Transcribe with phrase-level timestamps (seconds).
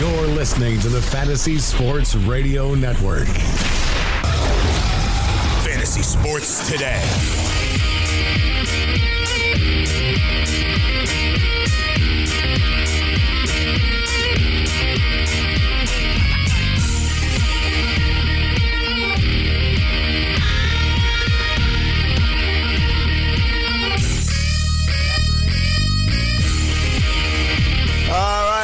[0.00, 3.28] You're listening to the Fantasy Sports Radio Network.
[5.62, 7.02] Fantasy Sports Today.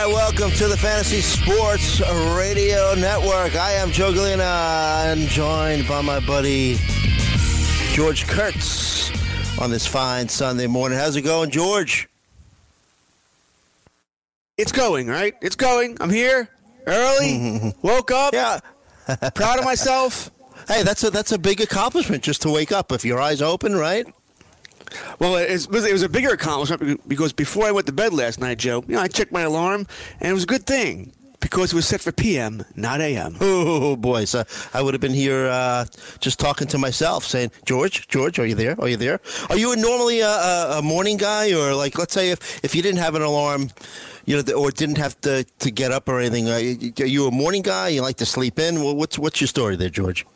[0.06, 2.00] Welcome to the Fantasy Sports
[2.36, 3.56] Radio Network.
[3.56, 6.76] I am Joe Gallina and joined by my buddy
[7.92, 9.10] George Kurtz
[9.58, 10.96] on this fine Sunday morning.
[10.98, 12.08] How's it going, George?
[14.56, 15.34] It's going, right?
[15.42, 15.96] It's going.
[16.00, 16.48] I'm here
[16.86, 17.74] early.
[17.82, 18.32] Woke up.
[18.32, 18.60] Yeah.
[19.34, 20.30] Proud of myself.
[20.68, 23.76] Hey, that's a that's a big accomplishment just to wake up if your eyes open,
[23.76, 24.04] right?
[25.18, 28.84] Well, it was, a bigger accomplishment because before I went to bed last night, Joe,
[28.86, 29.86] you know, I checked my alarm,
[30.20, 33.36] and it was a good thing because it was set for PM, not AM.
[33.40, 35.86] Oh boy, so I would have been here uh,
[36.20, 38.74] just talking to myself, saying, "George, George, are you there?
[38.80, 39.20] Are you there?
[39.48, 42.82] Are you normally a, a, a morning guy, or like, let's say if if you
[42.82, 43.70] didn't have an alarm,
[44.24, 47.30] you know, or didn't have to to get up or anything, uh, are you a
[47.30, 47.88] morning guy?
[47.88, 48.82] You like to sleep in?
[48.82, 50.26] Well, what's what's your story there, George?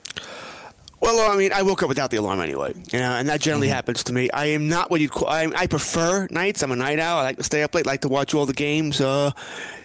[1.01, 3.69] Well, I mean, I woke up without the alarm anyway, you know, and that generally
[3.69, 4.31] happens to me.
[4.33, 5.28] I am not what you'd call.
[5.28, 6.62] I, I prefer nights.
[6.62, 7.19] I'm a night owl.
[7.19, 7.87] I like to stay up late.
[7.87, 9.00] Like to watch all the games.
[9.00, 9.31] Uh,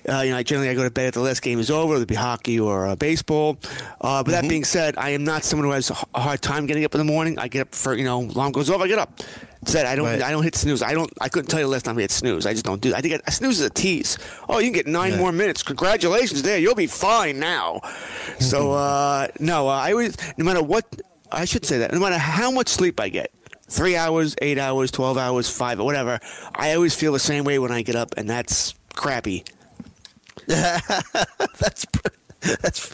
[0.07, 1.91] uh, you know, I generally I go to bed after the last game is over,
[1.93, 3.57] whether it be hockey or uh, baseball.
[4.01, 6.85] Uh, but that being said, I am not someone who has a hard time getting
[6.85, 7.39] up in the morning.
[7.39, 9.19] I get up for you know, alarm goes off, I get up.
[9.67, 10.05] Said I don't.
[10.05, 10.21] Right.
[10.21, 10.83] I don't hit snooze.
[10.83, 11.11] I don't.
[11.19, 12.45] I couldn't tell you the last time I hit snooze.
[12.45, 12.93] I just don't do.
[12.93, 14.19] I think I, snooze is a tease.
[14.47, 15.17] Oh, you can get nine Yeah.
[15.17, 15.63] more minutes.
[15.63, 16.59] Congratulations, there.
[16.59, 17.81] You'll be fine now.
[18.39, 20.17] so uh, no, uh, I always.
[20.37, 20.85] No matter what,
[21.31, 21.91] I should say that.
[21.93, 23.31] No matter how much sleep I get,
[23.67, 26.19] three hours, eight hours, twelve hours, five, whatever.
[26.53, 29.45] I always feel the same way when I get up, and that's crappy.
[30.47, 31.85] that's
[32.45, 32.91] that's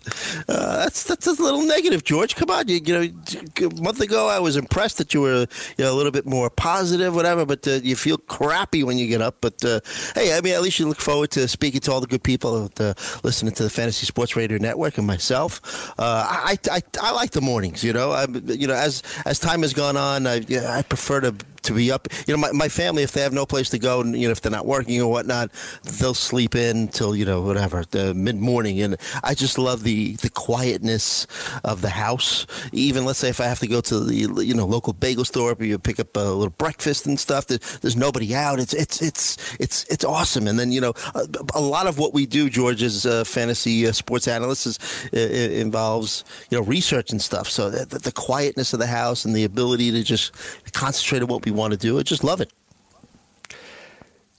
[0.50, 2.36] uh, that's that's a little negative, George.
[2.36, 5.48] Come on, you, you know, a month ago I was impressed that you were
[5.78, 7.46] you know a little bit more positive, whatever.
[7.46, 9.38] But uh, you feel crappy when you get up.
[9.42, 9.82] But uh,
[10.16, 12.70] hey, I mean, at least you look forward to speaking to all the good people,
[12.80, 15.92] uh, listening to the Fantasy Sports Radio Network and myself.
[16.00, 17.84] Uh, I, I I like the mornings.
[17.84, 21.36] You know, I you know as as time has gone on, I I prefer to
[21.64, 22.08] to be up.
[22.28, 24.32] You know, my, my family, if they have no place to go, and you know,
[24.32, 25.52] if they're not working or whatnot,
[25.84, 28.82] they'll sleep in till you know whatever the mid morning.
[28.82, 31.28] And I just love the the quietness
[31.64, 32.46] of the house.
[32.72, 35.56] Even let's say if I have to go to the you know local bagel store,
[35.60, 37.48] you pick up a little breakfast and stuff.
[37.48, 38.60] There, there's nobody out.
[38.60, 40.48] It's it's it's it's it's awesome.
[40.48, 43.88] And then you know a, a lot of what we do, George, as uh, fantasy
[43.88, 44.80] uh, sports analysts, is,
[45.14, 47.48] uh, involves you know research and stuff.
[47.50, 50.34] So the, the quietness of the house and the ability to just
[50.74, 52.52] concentrate on what we want to do, I just love it.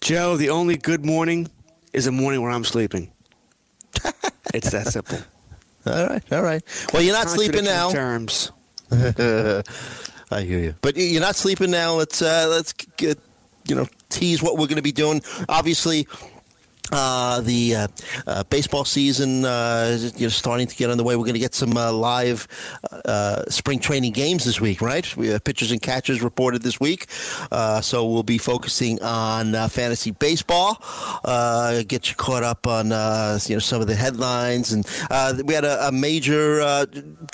[0.01, 1.49] Joe, the only good morning
[1.93, 3.13] is a morning where I'm sleeping.
[4.55, 5.19] it's that simple.
[5.87, 6.63] All right, all right.
[6.93, 7.91] Well, you're not sleeping now.
[7.91, 8.53] Terms.
[8.91, 11.95] I hear you, but you're not sleeping now.
[11.95, 13.19] Let's uh, let's get
[13.69, 15.23] you know tease what we're going to be doing.
[15.49, 16.07] Obviously.
[16.93, 17.89] Uh, the uh,
[18.27, 21.17] uh, baseball season uh, is you know, starting to get underway.
[21.17, 22.47] We're going to get some uh, live
[23.07, 25.17] uh, spring training games this week, right?
[25.17, 30.83] We have pitchers and catchers reported this week, so we'll be focusing on fantasy baseball.
[31.25, 34.87] Get you caught up on you know some of the headlines, and
[35.47, 36.59] we had a, a major,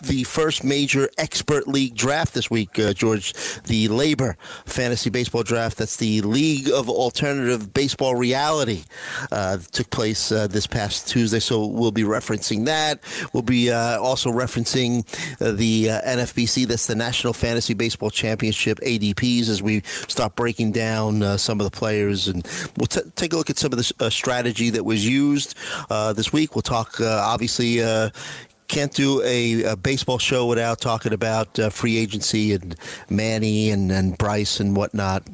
[0.05, 3.33] the first major expert league draft this week, George.
[3.65, 4.37] The LABR
[4.67, 5.79] Fantasy Baseball Draft.
[5.79, 8.85] That's the League of Alternative Baseball Reality.
[9.33, 13.01] Uh, took place uh, this past Tuesday, so we'll be referencing that.
[13.33, 15.07] We'll be uh, also referencing
[15.41, 16.67] uh, the uh, NFBC.
[16.67, 21.65] That's the National Fantasy Baseball Championship ADPs as we start breaking down uh, some of
[21.65, 22.47] the players, and
[22.77, 25.55] we'll t- take a look at some of the uh, strategy that was used
[25.91, 26.55] uh, this week.
[26.55, 27.83] We'll talk, uh, obviously.
[27.83, 28.11] Uh,
[28.69, 32.77] can't do a, a baseball show without talking about uh, free agency and
[33.09, 35.27] Manny and, and Bryce and whatnot.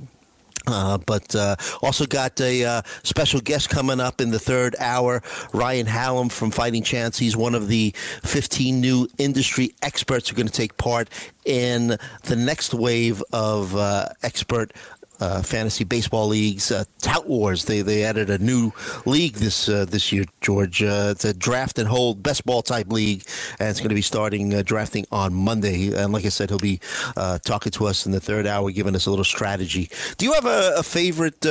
[0.66, 5.22] Uh, but uh, also got a uh, special guest coming up in the third hour,
[5.52, 7.18] Ryan Hallam from Fighting Chance.
[7.18, 11.10] He's one of the 15 new industry experts who are going to take part
[11.44, 14.72] in the next wave of uh, expert
[15.20, 17.64] uh, fantasy baseball leagues, uh, Tout Wars.
[17.64, 18.72] They they added a new
[19.06, 20.82] league this uh, this year, George.
[20.82, 23.24] Uh, it's a draft and hold best ball type league,
[23.58, 25.94] and it's going to be starting uh, drafting on Monday.
[25.94, 26.80] And like I said, he'll be
[27.16, 29.90] uh, talking to us in the third hour, giving us a little strategy.
[30.18, 31.44] Do you have a, a favorite?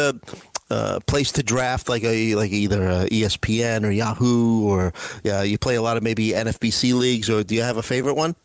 [0.69, 4.91] Uh, place to draft, like a like either ESPN or Yahoo, or
[5.23, 8.15] yeah, you play a lot of maybe NFBC leagues, or do you have a favorite
[8.15, 8.35] one?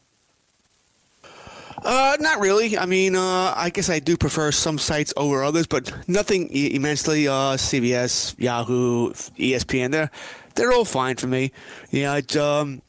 [1.84, 2.76] Uh, not really.
[2.76, 7.28] I mean, uh, I guess I do prefer some sites over others, but nothing immensely.
[7.28, 10.10] Uh, CBS, Yahoo, ESPN, they're
[10.54, 11.52] they're all fine for me.
[11.90, 12.82] Yeah, it, um,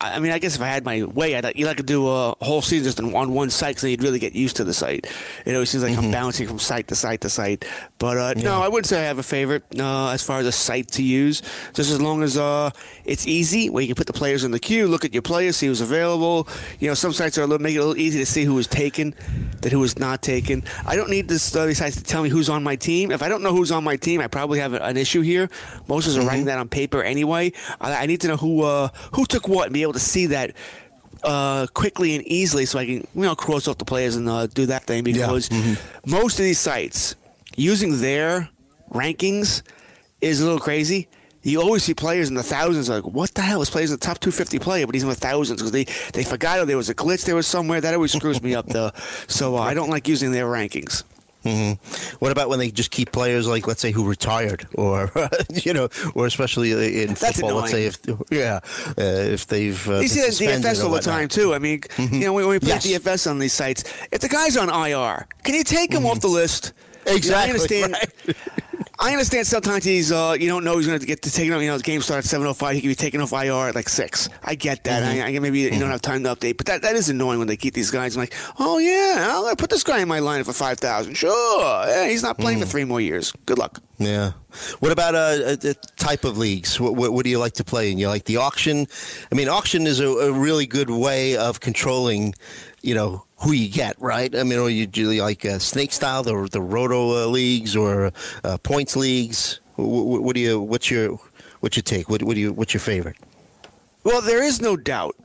[0.00, 2.34] I mean, I guess if I had my way, I'd you like to do a
[2.40, 5.06] whole season just on one site, so you'd really get used to the site.
[5.44, 6.06] It always seems like mm-hmm.
[6.06, 7.66] I'm bouncing from site to site to site.
[7.98, 8.44] But uh, yeah.
[8.44, 11.02] no, I wouldn't say I have a favorite uh, as far as a site to
[11.02, 11.42] use.
[11.74, 12.70] Just as long as uh,
[13.04, 15.56] it's easy, where you can put the players in the queue, look at your players,
[15.56, 16.48] see who's available.
[16.78, 18.54] You know, some sites are a little make it a little easy to see who
[18.54, 19.14] was taken,
[19.60, 20.64] than who was not taken.
[20.86, 23.10] I don't need this uh, these sites to tell me who's on my team.
[23.10, 25.50] If I don't know who's on my team, I probably have an issue here.
[25.88, 26.26] Most of us mm-hmm.
[26.26, 27.52] are writing that on paper anyway.
[27.82, 30.26] I, I need to know who uh, who took what and be able to see
[30.26, 30.54] that
[31.22, 34.46] uh, quickly and easily so I can, you know, cross off the players and uh,
[34.46, 35.58] do that thing because yeah.
[35.58, 36.10] mm-hmm.
[36.10, 37.16] most of these sites
[37.56, 38.48] using their
[38.92, 39.62] rankings
[40.20, 41.08] is a little crazy.
[41.42, 43.60] You always see players in the thousands like, what the hell?
[43.60, 46.58] This player's a top 250 player, but he's in the thousands because they, they forgot
[46.58, 47.80] or there was a glitch there was somewhere.
[47.80, 48.90] That always screws me up, though.
[49.26, 51.02] So uh, I don't like using their rankings.
[51.44, 52.16] Mm-hmm.
[52.18, 55.10] What about when they just keep players like, let's say, who retired, or
[55.50, 57.98] you know, or especially in football, let's say, if
[58.30, 61.54] yeah, uh, if they've uh, you see that DFS all the time too.
[61.54, 62.14] I mean, mm-hmm.
[62.14, 62.86] you know, when we play yes.
[62.86, 66.08] DFS on these sites, if the guy's on IR, can you take him mm-hmm.
[66.08, 66.72] off the list?
[67.06, 67.34] Exactly.
[67.34, 67.96] I understand.
[68.26, 68.36] Right.
[69.02, 71.60] I understand sometimes he's uh, you don't know he's going to get to take it.
[71.60, 72.74] You know, the game starts at seven oh five.
[72.74, 74.28] He could be taken off IR at like six.
[74.44, 75.02] I get that.
[75.02, 75.22] Mm-hmm.
[75.22, 75.74] I, I, maybe mm-hmm.
[75.74, 77.90] you don't have time to update, but that, that is annoying when they keep these
[77.90, 78.14] guys.
[78.14, 80.78] I'm like, oh yeah, I'm going to put this guy in my lineup for five
[80.78, 81.14] thousand.
[81.14, 82.66] Sure, yeah, he's not playing mm-hmm.
[82.66, 83.32] for three more years.
[83.46, 83.80] Good luck.
[84.00, 84.32] Yeah.
[84.80, 86.80] What about a, a, a type of leagues?
[86.80, 87.98] What, what, what, do you like to play in?
[87.98, 88.86] You like the auction?
[89.30, 92.34] I mean, auction is a, a really good way of controlling,
[92.82, 94.34] you know, who you get, right?
[94.34, 98.12] I mean, or you do like uh, snake style, the the roto uh, leagues or
[98.44, 99.60] uh, points leagues.
[99.76, 100.60] What, what, do you?
[100.60, 101.18] What's your
[101.60, 102.08] what's your take?
[102.08, 102.52] What, what do you?
[102.52, 103.16] What's your favorite?
[104.04, 105.16] Well, there is no doubt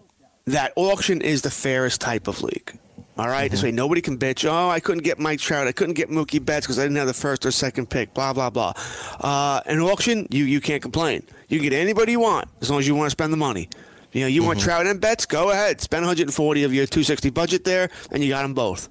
[0.45, 2.77] that auction is the fairest type of league.
[3.17, 3.45] All right?
[3.45, 3.51] mm-hmm.
[3.51, 4.45] this way nobody can bitch.
[4.49, 5.67] Oh, I couldn't get Mike Trout.
[5.67, 8.13] I couldn't get Mookie Betts because I didn't have the first or second pick.
[8.13, 8.73] Blah blah blah.
[9.19, 11.23] Uh, an auction, you you can't complain.
[11.47, 13.69] You get anybody you want as long as you want to spend the money.
[14.15, 14.47] You know, you mm-hmm.
[14.47, 15.25] want Trout and Betts?
[15.25, 15.81] Go ahead.
[15.81, 18.87] Spend 140 of your 260 budget there, and you got them both.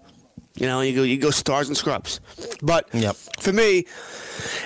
[0.56, 2.20] You know, you go you go stars and scrubs.
[2.62, 3.16] But yep.
[3.40, 3.86] for me,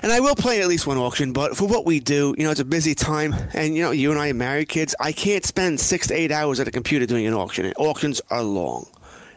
[0.02, 2.50] and I will play at least one auction, but for what we do, you know,
[2.50, 4.96] it's a busy time, and you know, you and I are married kids.
[4.98, 7.64] I can't spend six to eight hours at a computer doing an auction.
[7.64, 8.88] And auctions are long.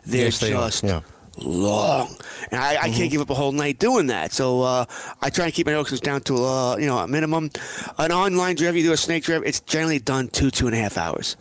[0.04, 1.02] They're yes, they just yeah
[1.44, 2.16] long,
[2.52, 2.98] and I, I mm-hmm.
[2.98, 4.32] can't give up a whole night doing that.
[4.32, 4.86] So uh,
[5.22, 7.52] I try to keep my auctions down to uh, you know a minimum.
[7.98, 10.80] An online drive, you do a snake drive, it's generally done two two and a
[10.80, 11.38] half hours.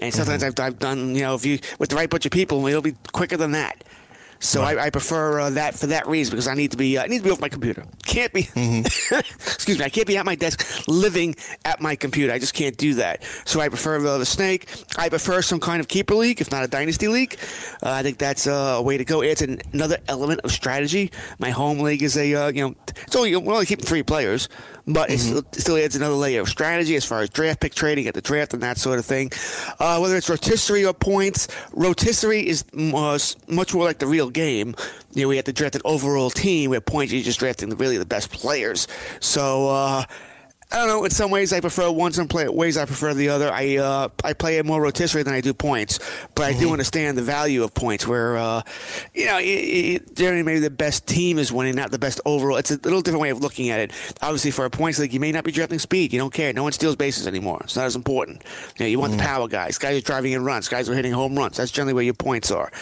[0.00, 0.60] And sometimes mm-hmm.
[0.62, 2.96] I've, I've done, you know, if you with the right bunch of people, it'll be
[3.12, 3.84] quicker than that.
[4.42, 4.76] So right.
[4.76, 7.06] I, I, prefer uh, that for that reason because I need to be uh, I
[7.06, 7.86] need to be off my computer.
[8.04, 9.14] Can't be mm-hmm.
[9.46, 9.84] excuse me.
[9.84, 12.32] I can't be at my desk living at my computer.
[12.32, 13.22] I just can't do that.
[13.44, 14.68] So I prefer uh, the snake.
[14.98, 17.38] I prefer some kind of keeper league, if not a dynasty league.
[17.84, 19.22] Uh, I think that's uh, a way to go.
[19.22, 21.12] It's an, another element of strategy.
[21.38, 22.74] My home league is a uh, you know
[23.06, 24.48] it's only we're only keeping three players,
[24.86, 25.38] but mm-hmm.
[25.38, 28.20] it still adds another layer of strategy as far as draft pick trading at the
[28.22, 29.30] draft and that sort of thing.
[29.78, 34.74] Uh, whether it's rotisserie or points, rotisserie is uh, much more like the real game.
[35.12, 37.98] You know, we have to draft an overall team where points you're just drafting really
[37.98, 38.88] the best players.
[39.20, 39.68] So.
[39.68, 40.04] Uh,
[40.72, 41.04] I don't know.
[41.04, 42.12] In some ways, I prefer one.
[42.12, 43.52] Some play, ways, I prefer the other.
[43.52, 45.98] I uh, I play it more rotisserie than I do points,
[46.34, 46.60] but I mm-hmm.
[46.60, 48.06] do understand the value of points.
[48.06, 48.62] Where uh,
[49.12, 52.56] you know, it, it, generally maybe the best team is winning, not the best overall.
[52.56, 53.92] It's a little different way of looking at it.
[54.22, 56.12] Obviously, for a points league, you may not be drafting speed.
[56.12, 56.52] You don't care.
[56.52, 57.60] No one steals bases anymore.
[57.64, 58.42] It's not as important.
[58.78, 59.18] You know, you want mm-hmm.
[59.18, 61.58] the power guys, guys who are driving in runs, guys who are hitting home runs.
[61.58, 62.72] That's generally where your points are.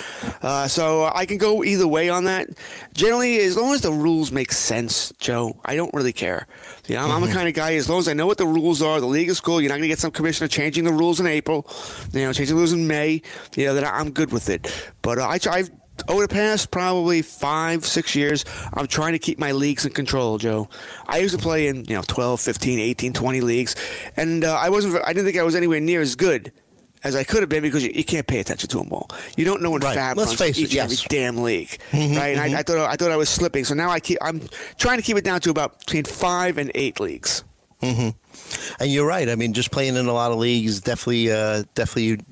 [0.43, 2.49] Uh, so I can go either way on that.
[2.95, 6.47] Generally, as long as the rules make sense, Joe, I don't really care.
[6.95, 7.13] Know, I'm, mm-hmm.
[7.13, 9.07] I'm the kind of guy, as long as I know what the rules are, the
[9.07, 9.61] league is cool.
[9.61, 11.67] You're not going to get some commissioner changing the rules in April,
[12.13, 13.23] you know, changing the rules in May.
[13.57, 14.93] You know, that I'm good with it.
[15.03, 15.71] But uh, I, I've
[16.09, 20.39] over the past probably five, six years, I'm trying to keep my leagues in control,
[20.39, 20.69] Joe.
[21.07, 23.77] I used to play in, you know, 12, 15, 18, 20 leagues,
[24.17, 26.53] and uh, I wasn't, I didn't think I was anywhere near as good
[27.03, 29.09] as I could have been because you, you can't pay attention to them all.
[29.37, 29.97] You don't know when Right.
[29.97, 32.29] FAAB Let's runs face it, each every damn league, mm-hmm, right?
[32.29, 32.57] And I, mm-hmm.
[32.59, 34.43] I thought I thought I was slipping, so now I keep I'm
[34.79, 37.45] trying to keep it down to about between five and eight leagues.
[37.83, 38.83] Mm-hmm.
[38.83, 39.29] And you're right.
[39.29, 42.25] I mean, just playing in a lot of leagues definitely, uh, definitely.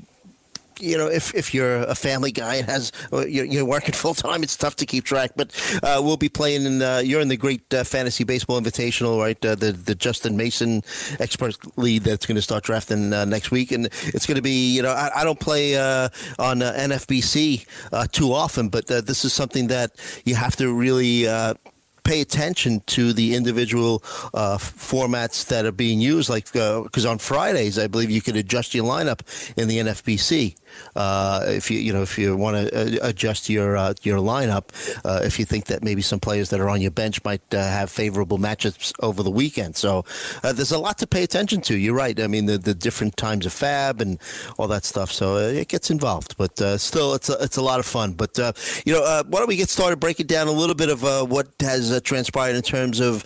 [0.81, 4.43] You know, if, if you're a family guy and has you're, you're working full time,
[4.43, 5.33] it's tough to keep track.
[5.37, 5.51] But
[5.83, 6.83] uh, we'll be playing in.
[6.83, 9.43] Uh, you're in the Great uh, Fantasy Baseball Invitational, right?
[9.45, 10.83] Uh, the the Justin Mason
[11.19, 14.75] Expert League that's going to start drafting uh, next week, and it's going to be.
[14.75, 16.09] You know, I, I don't play uh,
[16.39, 19.93] on uh, NFBC uh, too often, but uh, this is something that
[20.25, 21.27] you have to really.
[21.27, 21.55] Uh,
[22.05, 26.31] pay attention to the individual uh, formats that are being used.
[26.31, 29.21] Like because on Fridays, I believe you can adjust your lineup
[29.59, 30.57] in the NFBC
[30.97, 34.69] uh, if you you know if you want to uh, adjust your uh, your lineup.
[35.05, 37.59] Uh, if you think that maybe some players that are on your bench might uh,
[37.59, 40.05] have favorable matchups over the weekend, so
[40.43, 41.77] uh, there's a lot to pay attention to.
[41.77, 42.19] You're right.
[42.21, 44.19] I mean the, the different times of FAAB and
[44.59, 45.13] all that stuff.
[45.13, 48.13] So it gets involved, but still it's a, it's a lot of fun.
[48.13, 48.37] But
[48.85, 52.01] you know, why don't we get started breaking down a little bit of what has
[52.03, 53.25] transpired in terms of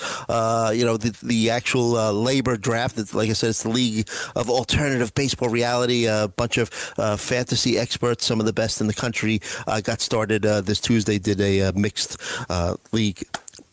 [0.74, 2.98] you know the, the actual LABR draft.
[2.98, 6.06] It's, like I said, it's the League of Alternative Baseball Reality.
[6.06, 10.00] A bunch of uh, fantasy experts, some of the best in the country, uh, got
[10.00, 11.18] started uh, this Tuesday.
[11.18, 12.16] Did a uh, mixed
[12.48, 13.20] uh, league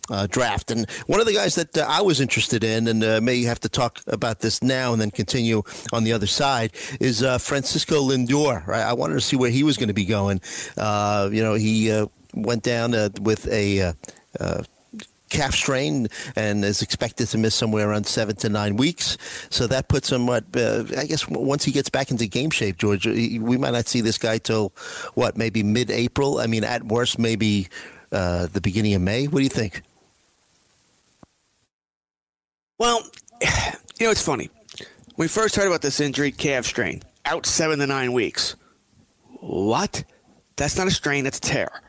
[0.10, 0.72] uh, draft.
[0.72, 4.00] And one of the guys that I was interested in, and may have to talk
[4.08, 5.62] about this now and then continue
[5.94, 8.66] on the other side, is Francisco Lindor.
[8.66, 8.82] Right?
[8.82, 10.42] I wanted to see where he was going to be going.
[10.76, 13.94] You know, he went down with a.
[15.32, 19.18] Uh, uh, calf strain and is expected to miss somewhere around seven to nine weeks.
[19.50, 22.78] So that puts him what uh, I guess once he gets back into game shape,
[22.78, 24.74] George, he- we might not see this guy till
[25.14, 26.40] what maybe mid-April.
[26.40, 27.68] I mean, at worst, maybe
[28.12, 29.28] uh, the beginning of May.
[29.28, 29.82] What do you think?
[32.78, 33.04] Well,
[34.00, 34.50] you know, it's funny.
[35.18, 38.56] We first heard about this injury, calf strain, out seven to nine weeks.
[39.42, 40.04] What?
[40.56, 41.82] That's not a strain, that's a tear.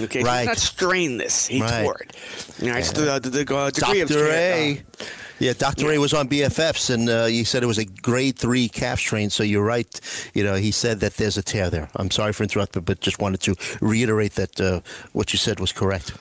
[0.00, 0.40] Okay, Right.
[0.40, 1.46] he's not strain this.
[1.46, 1.84] He Right.
[1.84, 2.16] tore it.
[2.60, 4.28] You know, it's the, the, the uh, degree Dr.
[4.30, 4.78] A.
[4.78, 5.04] uh,
[5.38, 5.92] Yeah, Dr.
[5.92, 9.28] A was on BFFs, and uh, he said it was a grade three calf strain.
[9.30, 10.00] So you're right.
[10.34, 11.88] You know, he said that there's a tear there.
[11.96, 14.80] I'm sorry for interrupting, but just wanted to reiterate that uh,
[15.12, 16.12] what you said was correct.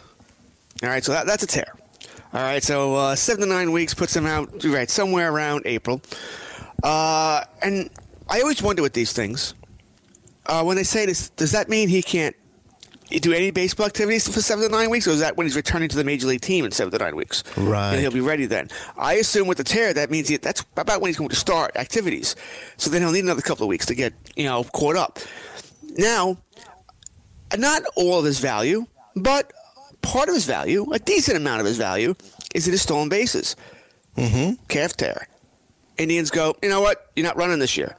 [0.83, 1.73] All right, so that, that's a tear.
[2.33, 6.01] All right, so uh, seven to nine weeks puts him out, right, somewhere around April.
[6.83, 7.89] Uh, and
[8.27, 9.53] I always wonder with these things,
[10.47, 12.35] uh, when they say this, does that mean he can't
[13.09, 15.89] do any baseball activities for seven to nine weeks, or is that when he's returning
[15.89, 17.43] to the major league team in seven to nine weeks?
[17.55, 17.91] Right.
[17.91, 18.69] And he'll be ready then.
[18.97, 21.75] I assume with the tear, that means he, that's about when he's going to start
[21.75, 22.35] activities.
[22.77, 25.19] So then he'll need another couple of weeks to get, you know, caught up.
[25.97, 26.37] Now,
[27.57, 28.85] not all of his value,
[29.15, 29.53] but
[30.01, 32.15] part of his value, a decent amount of his value,
[32.53, 33.55] is in his stolen bases.
[34.17, 34.63] Mm-hmm.
[34.67, 35.27] Calf tear.
[35.97, 37.11] Indians go, you know what?
[37.15, 37.95] You're not running this year.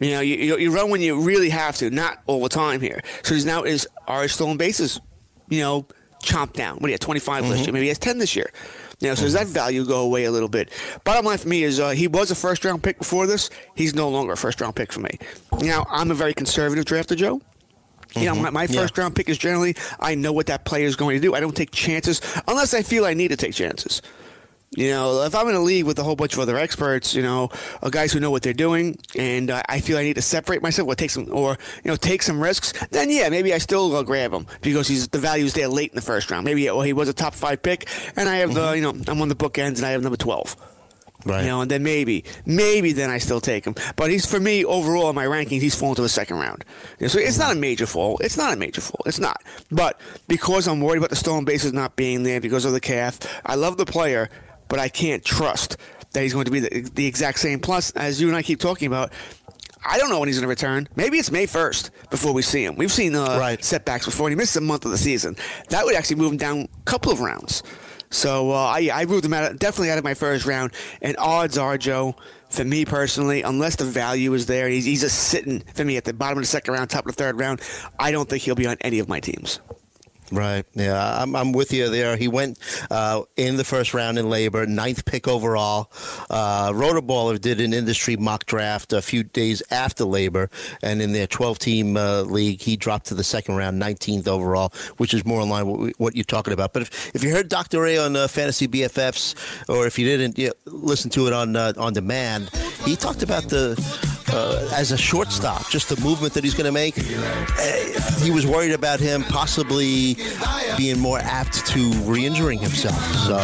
[0.00, 3.02] You know, you, you, run when you really have to, not all the time here.
[3.22, 4.98] So he's now is his stolen bases,
[5.50, 5.86] you know,
[6.22, 6.74] chomped down.
[6.76, 7.52] What do you have, 25 Mm-hmm.
[7.52, 7.72] last year?
[7.74, 8.50] Maybe he has 10 this year.
[9.00, 10.70] You know, so does that value go away a little bit?
[11.04, 13.48] Bottom line for me is uh, he was a first round pick before this.
[13.74, 15.18] He's no longer a first round pick for me.
[15.60, 17.40] Now, I'm a very conservative drafter, Joe.
[18.16, 18.80] You know, my, my Yeah.
[18.80, 21.34] first round pick is generally I know what that player is going to do.
[21.34, 24.02] I don't take chances unless I feel I need to take chances.
[24.76, 27.22] You know, if I'm in a league with a whole bunch of other experts, you
[27.22, 27.50] know,
[27.82, 30.62] uh, guys who know what they're doing, and uh, I feel I need to separate
[30.62, 33.96] myself or take some, or you know, take some risks, then yeah, maybe I still
[33.96, 36.44] uh, grab him because he's the value's there late in the first round.
[36.44, 39.20] Maybe well, he was a top five pick, and I have the, you know, I'm
[39.20, 40.54] on the bookends and I have number twelve.
[41.24, 41.42] Right.
[41.42, 43.74] You know, and then maybe, maybe then I still take him.
[43.96, 46.64] But he's for me overall in my rankings, he's fallen to the second round.
[46.98, 48.18] You know, so it's not a major fall.
[48.18, 49.02] It's not a major fall.
[49.04, 49.42] It's not.
[49.70, 53.18] But because I'm worried about the stolen bases not being there because of the calf,
[53.44, 54.30] I love the player,
[54.70, 55.76] but I can't trust
[56.12, 57.60] that he's going to be the, the exact same.
[57.60, 59.12] Plus, as you and I keep talking about.
[59.82, 60.88] I don't know when he's going to return.
[60.94, 62.76] Maybe it's May 1st before we see him.
[62.76, 63.64] We've seen uh, Right.
[63.64, 65.36] setbacks before, and he missed a month of the season.
[65.70, 67.62] That would actually move him down a couple of rounds.
[68.10, 70.72] So uh, I, I moved him out, definitely out of my first round.
[71.00, 72.14] And odds are, Joe,
[72.50, 76.04] for me personally, unless the value is there, he's, he's just sitting for me at
[76.04, 77.62] the bottom of the second round, top of the third round.
[77.98, 79.60] I don't think he'll be on any of my teams.
[80.32, 80.64] Right.
[80.74, 82.16] Yeah, I'm, I'm with you there.
[82.16, 82.58] He went
[82.90, 85.90] uh, in the first round in LABR, ninth pick overall.
[86.28, 90.50] Uh, Rotoballer did an industry mock draft a few days after LABR,
[90.82, 94.72] and in their 12 team uh, league, he dropped to the second round, 19th overall,
[94.98, 96.72] which is more in line with what you're talking about.
[96.72, 97.84] But if, if you heard Dr.
[97.86, 101.72] A on uh, Fantasy BFFs, or if you didn't yeah, listen to it on uh,
[101.76, 102.50] on demand,
[102.84, 103.74] he talked about the
[104.32, 106.96] uh, as a shortstop, just the movement that he's going to make.
[106.98, 110.16] Uh, he was worried about him possibly
[110.76, 113.00] being more apt to re-injuring himself.
[113.26, 113.38] So,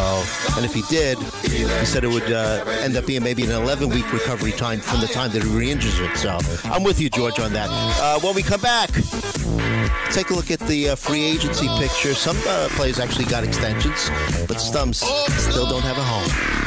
[0.55, 4.11] and if he did, he said it would uh, end up being maybe an 11-week
[4.11, 6.15] recovery time from the time that he re-injures it.
[6.17, 7.67] So, I'm with you, George, on that.
[7.69, 8.89] Uh, when we come back,
[10.11, 12.13] take a look at the uh, free agency picture.
[12.13, 12.37] Some
[12.75, 14.09] players actually got extensions,
[14.47, 16.66] but Stumps still don't have a home.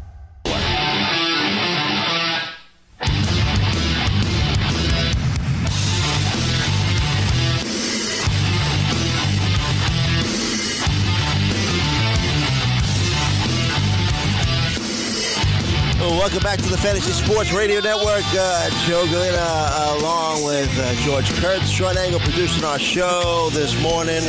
[16.21, 18.21] Welcome back to the Fantasy Sports Radio Network.
[18.35, 23.73] Uh, Joe Gallina uh, along with uh, George Kurtz, Sean Engel producing our show this
[23.81, 24.21] morning.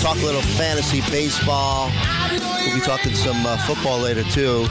[0.00, 1.90] Talk a little fantasy baseball.
[2.30, 4.66] We'll be talking some uh, football later, too.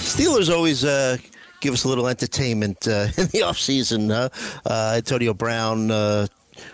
[0.00, 1.18] Steelers always uh,
[1.60, 4.10] give us a little entertainment uh, in the offseason.
[4.10, 4.30] Uh,
[4.64, 6.26] uh, Antonio Brown, uh,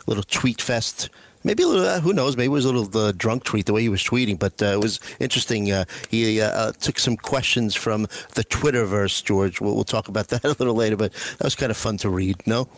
[0.07, 1.11] little tweet fest.
[1.45, 2.37] Maybe a little, uh, who knows?
[2.37, 4.67] Maybe it was a little uh, drunk tweet the way he was tweeting, but uh,
[4.67, 5.71] it was interesting.
[5.71, 8.03] Uh, he uh, uh, took some questions from
[8.35, 9.61] the Twitterverse, George.
[9.61, 12.11] We'll, we'll talk about that a little later, but that was kind of fun to
[12.11, 12.45] read.
[12.47, 12.69] No,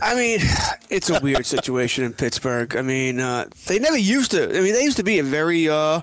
[0.00, 0.40] I mean,
[0.90, 2.76] it's a weird situation in Pittsburgh.
[2.76, 4.44] I mean, uh, they never used to.
[4.44, 6.00] I mean, they used to be a very, uh,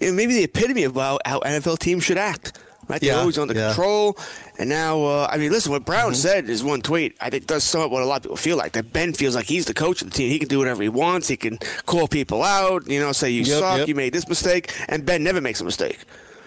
[0.00, 2.58] maybe the epitome of how, how NFL teams should act.
[2.88, 3.00] Right?
[3.00, 3.68] They're Yeah, always under yeah.
[3.68, 4.16] control.
[4.58, 6.20] And now, uh, I mean, listen, what Brown Mm-hmm.
[6.20, 7.16] said is one tweet.
[7.20, 8.72] I think does sum up what a lot of people feel like.
[8.72, 10.30] That Ben feels like he's the coach of the team.
[10.30, 11.26] He can do whatever he wants.
[11.28, 12.88] He can call people out.
[12.88, 13.78] You know, say you Yep, suck.
[13.78, 13.88] yep.
[13.88, 14.72] You made this mistake.
[14.88, 15.98] And Ben never makes a mistake.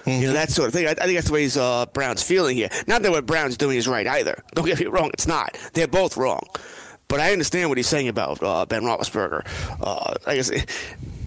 [0.05, 0.87] You know that sort of thing.
[0.87, 2.69] I, I think that's the way he's, uh, Brown's feeling here.
[2.87, 4.41] Not that what Brown's doing is right either.
[4.55, 5.55] Don't get me wrong; it's not.
[5.73, 6.47] They're both wrong.
[7.09, 9.45] But I understand what he's saying about uh, Ben Roethlisberger.
[9.81, 10.49] Uh, I guess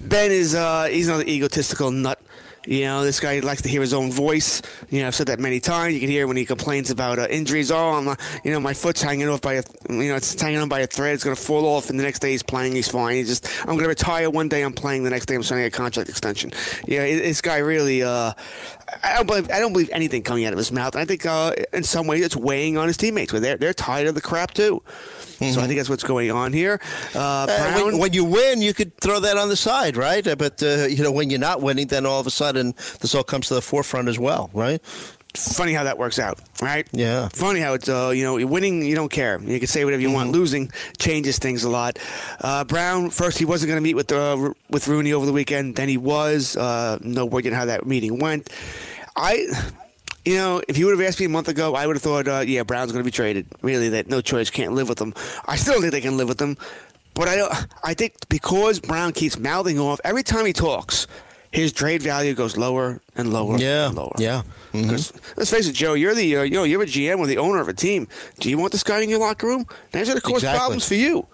[0.01, 2.21] Ben is uh, he's another egotistical nut.
[2.67, 4.63] You know, this guy likes to hear his own voice.
[4.89, 5.95] You know, I've said that many times.
[5.95, 7.71] You can hear when he complains about uh, injuries.
[7.71, 10.69] Oh, I'm, you know, my foot's hanging off by a, you know, it's hanging on
[10.69, 11.15] by a thread.
[11.15, 12.75] It's gonna fall off, and the next day he's playing.
[12.75, 13.17] He's fine.
[13.17, 14.63] He's just, I'm gonna retire one day.
[14.63, 15.03] I'm playing.
[15.03, 16.53] The next day I'm signing a contract extension.
[16.87, 18.03] Yeah, this guy really.
[18.03, 18.33] Uh,
[19.03, 20.95] I don't believe I don't believe anything coming out of his mouth.
[20.95, 23.33] And I think uh, in some ways it's weighing on his teammates.
[23.33, 24.83] Where they're they're tired of the crap too.
[25.39, 26.81] So I think that's what's going on here.
[27.17, 30.25] Uh, Uh, Brown, when, when you win, you could throw that on the side, right?
[30.25, 33.13] Uh, But uh, you know, when you're not winning, then all of a sudden this
[33.15, 34.81] all comes to the forefront as well, right?
[35.35, 36.87] Funny how that works out, right?
[36.93, 37.29] Yeah.
[37.33, 39.41] Funny how it's uh, you know, you're winning, you don't care.
[39.41, 40.33] You can say whatever you want.
[40.33, 41.99] Losing changes things a lot.
[42.41, 45.77] Uh, Brown first he wasn't going to meet with uh, with Rooney over the weekend.
[45.77, 46.57] Then he was.
[46.57, 48.51] Uh, no word yet how that meeting went.
[49.17, 49.47] I.
[50.25, 52.29] You know, if you would have asked me a month ago, I would have thought,
[52.29, 53.45] uh, yeah, Brown's going to be traded.
[53.61, 55.15] Really, that no choice, can't live with him.
[55.47, 56.57] I still think they can live with him,
[57.15, 57.53] but I don't.
[57.83, 61.09] I think because Brown keeps mouthing off every time he talks,
[61.53, 64.13] his trade value goes lower and lower Yeah, and lower.
[64.19, 64.43] yeah.
[64.73, 64.91] Mhm.
[65.37, 67.61] Let's face it, Joe, you're the uh, you know you're a GM or the owner
[67.61, 68.09] of a team.
[68.41, 69.67] Do you want this guy in your locker room?
[69.93, 70.49] That's going to cause Exactly.
[70.49, 70.59] Mm-hmm.
[70.59, 71.27] problems for you.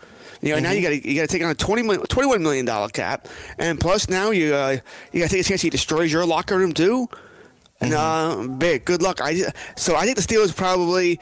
[0.42, 2.42] You know, now you got to you got to take on a 20, mil- 21
[2.42, 3.26] million dollar cap,
[3.59, 4.76] and plus now you uh,
[5.12, 7.09] you got to take a chance he destroys your locker room too.
[7.81, 8.40] And Mm-hmm.
[8.52, 9.20] uh, big good luck.
[9.20, 11.20] I so I think the Steelers probably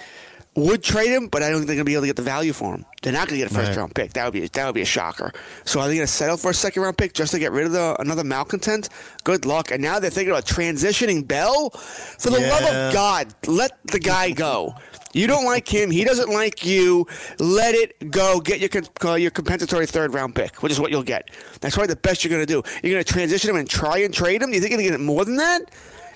[0.57, 2.23] would trade him, but I don't think they're going to be able to get the
[2.23, 2.85] value for him.
[3.03, 3.77] They're not going to get a first Right.
[3.77, 4.15] round pick.
[4.15, 5.33] That would be that would be a shocker.
[5.65, 7.67] So are they going to settle for a second round pick just to get rid
[7.67, 8.89] of the another malcontent?
[9.25, 9.71] Good luck.
[9.71, 11.71] And now they're thinking about transitioning Bell.
[11.71, 14.75] For the love of God, let the guy go.
[15.13, 15.91] You don't like him.
[15.91, 17.07] He doesn't like you.
[17.39, 18.41] Let it go.
[18.41, 21.31] Get your uh, your compensatory third round pick, which is what you'll get.
[21.61, 22.63] That's probably the best you're going to do.
[22.83, 24.51] You're going to transition him and try and trade him.
[24.51, 25.63] Do you think you're going to get more than that?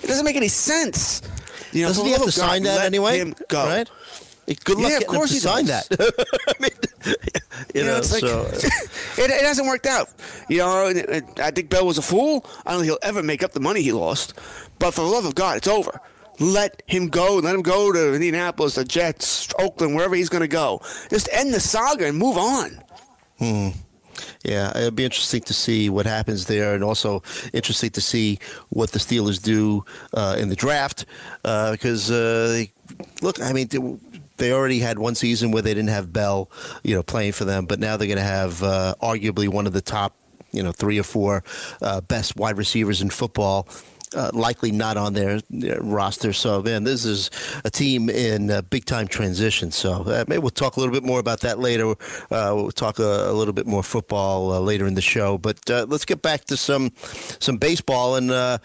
[0.02, 1.22] It doesn't make any sense.
[1.72, 3.18] You know, Doesn't he have to God, sign that let anyway?
[3.18, 3.64] Him go.
[3.64, 3.88] Right?
[4.64, 5.88] Good luck Yeah, of course he to sign does.
[5.88, 6.24] that.
[6.48, 6.70] I mean,
[7.74, 8.42] you, You know, know, it's like so
[9.22, 10.08] it, it hasn't worked out.
[10.48, 12.44] You know, it- I think Bell was a fool.
[12.66, 14.34] I don't think he'll ever make up the money he lost.
[14.78, 16.00] But for the love of God, it's over.
[16.40, 17.36] Let him go.
[17.36, 20.80] Let him go to Indianapolis, the Jets, Oakland, wherever he's going to go.
[21.10, 22.82] Just end the saga and move on.
[23.38, 23.68] Hmm.
[24.44, 28.38] Yeah, it'll be interesting to see what happens there, and also interesting to see
[28.70, 29.84] what the Steelers do
[30.14, 31.04] uh, in the draft.
[31.44, 32.72] Uh, because uh, they,
[33.22, 33.68] look, I mean,
[34.40, 36.50] they, already had one season where they didn't have Bell,
[36.82, 39.72] you know, playing for them, but now they're going to have uh, arguably one of
[39.72, 40.16] the top,
[40.52, 41.44] you know, three or four
[41.80, 43.68] uh, best wide receivers in football.
[44.14, 46.32] uh, likely not on their, their, roster.
[46.32, 47.30] So, man, this is
[47.64, 49.70] a team in uh, big time transition.
[49.70, 51.90] So, uh, maybe we'll talk a little bit more about that later.
[51.90, 55.38] Uh, we'll talk a, a, little bit more football uh, later in the show.
[55.38, 56.92] But uh, let's get back to some
[57.38, 58.60] some baseball and.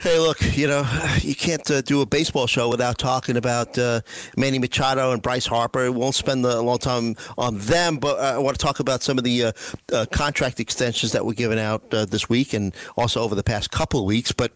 [0.00, 0.88] Hey, look, you know,
[1.22, 4.00] you can't uh, do a baseball show without talking about uh,
[4.36, 5.90] Manny Machado and Bryce Harper.
[5.90, 9.02] We won't spend a long time on them, but uh, I want to talk about
[9.02, 9.52] some of the uh,
[9.92, 13.72] uh, contract extensions that were given out uh, this week and also over the past
[13.72, 14.30] couple of weeks.
[14.30, 14.52] But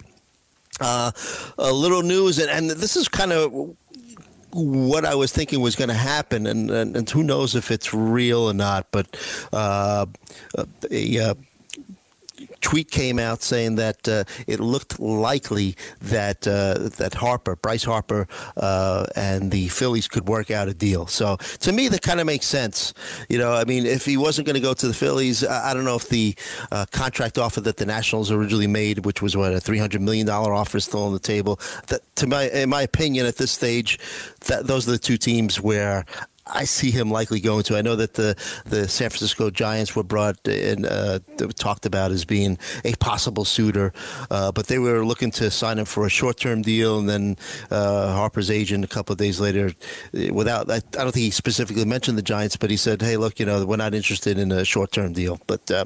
[0.81, 1.12] a
[1.59, 3.74] little news, and, and this is kind of
[4.52, 7.92] what I was thinking was going to happen, and, and, and, who knows if it's
[7.92, 8.87] real or not.
[8.92, 9.16] But
[9.52, 10.07] a,
[12.62, 18.27] tweet came out saying that uh, it looked likely that uh, that Harper, Bryce Harper,
[18.57, 21.07] uh, and the Phillies could work out a deal.
[21.07, 22.94] So to me, that kind of makes sense.
[23.29, 25.85] You know, I mean, if he wasn't going to go to the Phillies, I, don't
[25.85, 26.35] know if the
[26.70, 30.27] uh, contract offer that the Nationals originally made, which was what a three hundred million
[30.27, 31.61] dollar offer, is still on the table.
[31.88, 33.98] That, to my, in my opinion, at this stage,
[34.46, 36.05] that those are the two teams where
[36.46, 37.76] I see him likely going to.
[37.76, 41.20] I know that the, the San Francisco Giants were brought and uh,
[41.57, 43.92] talked about as being a possible suitor,
[44.31, 46.98] uh, but they were looking to sign him for a short term deal.
[46.98, 47.37] And then
[47.70, 49.72] uh, Harper's agent, a couple of days later,
[50.33, 53.38] without I, I, don't think he specifically mentioned the Giants, but he said, "Hey, look,
[53.38, 55.85] you know, we're not interested in a short term deal." But uh,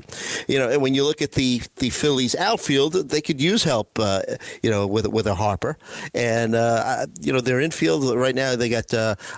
[0.48, 3.98] you know, and when you look at the the Phillies outfield, they could use help.
[3.98, 4.22] Uh,
[4.62, 5.76] you know, with with a Harper,
[6.14, 8.86] and uh, you know, their infield right now they got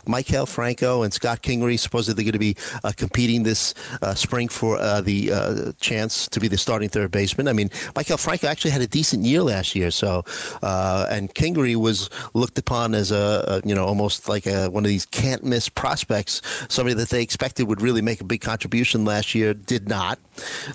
[0.07, 4.79] Maikel Franco and Scott Kingery supposedly going to be uh, competing this uh, spring for
[4.79, 7.49] uh, the uh, chance to be the starting third baseman.
[7.49, 10.25] I mean, Maikel Franco actually had a decent year last year, so
[10.63, 14.85] uh, and Kingery was looked upon as a, a you know almost like a, one
[14.85, 19.05] of these can't miss prospects, somebody that they expected would really make a big contribution
[19.05, 20.19] last year, did not.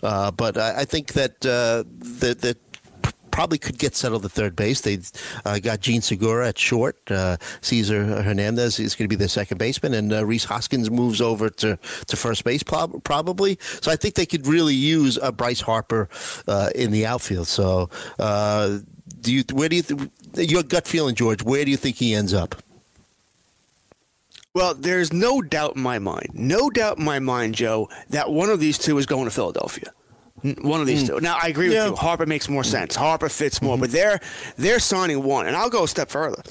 [0.02, 2.58] but I, I, think that that that
[3.34, 4.82] probably could get settled at third base.
[4.82, 5.00] They
[5.44, 7.00] uh, got Jean Segura at short.
[7.10, 11.20] Uh, Cesar Hernandez is going to be the second baseman, and uh, Rhys Hoskins moves
[11.20, 13.58] over to, to first base probably.
[13.82, 16.10] So I think they could really use a Bryce Harper
[16.48, 17.48] uh, in the outfield.
[17.48, 18.78] So uh,
[19.22, 19.44] do you?
[19.52, 19.82] Where do you?
[19.82, 21.42] Th- your gut feeling, George?
[21.44, 22.56] Where do you think he ends up?
[24.54, 28.50] Well, there's no doubt in my mind, no doubt in my mind, Joe, that one
[28.50, 29.92] of these two is going to Philadelphia.
[30.62, 31.08] One of these mm.
[31.08, 31.20] two.
[31.22, 31.84] Now I agree yeah.
[31.84, 31.96] with you.
[31.96, 32.96] Harper makes more sense.
[32.96, 33.82] Harper fits more, mm-hmm.
[33.82, 34.20] but they're
[34.58, 36.42] they're signing one, and I'll go a step further.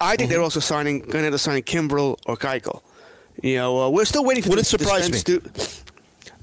[0.00, 0.30] I think mm-hmm.
[0.30, 2.82] they're also signing going to end up signing Kimbrel or Keuchel.
[3.42, 4.50] You know, uh, we're still waiting for.
[4.50, 5.18] Would it surprise me?
[5.18, 5.42] Stu-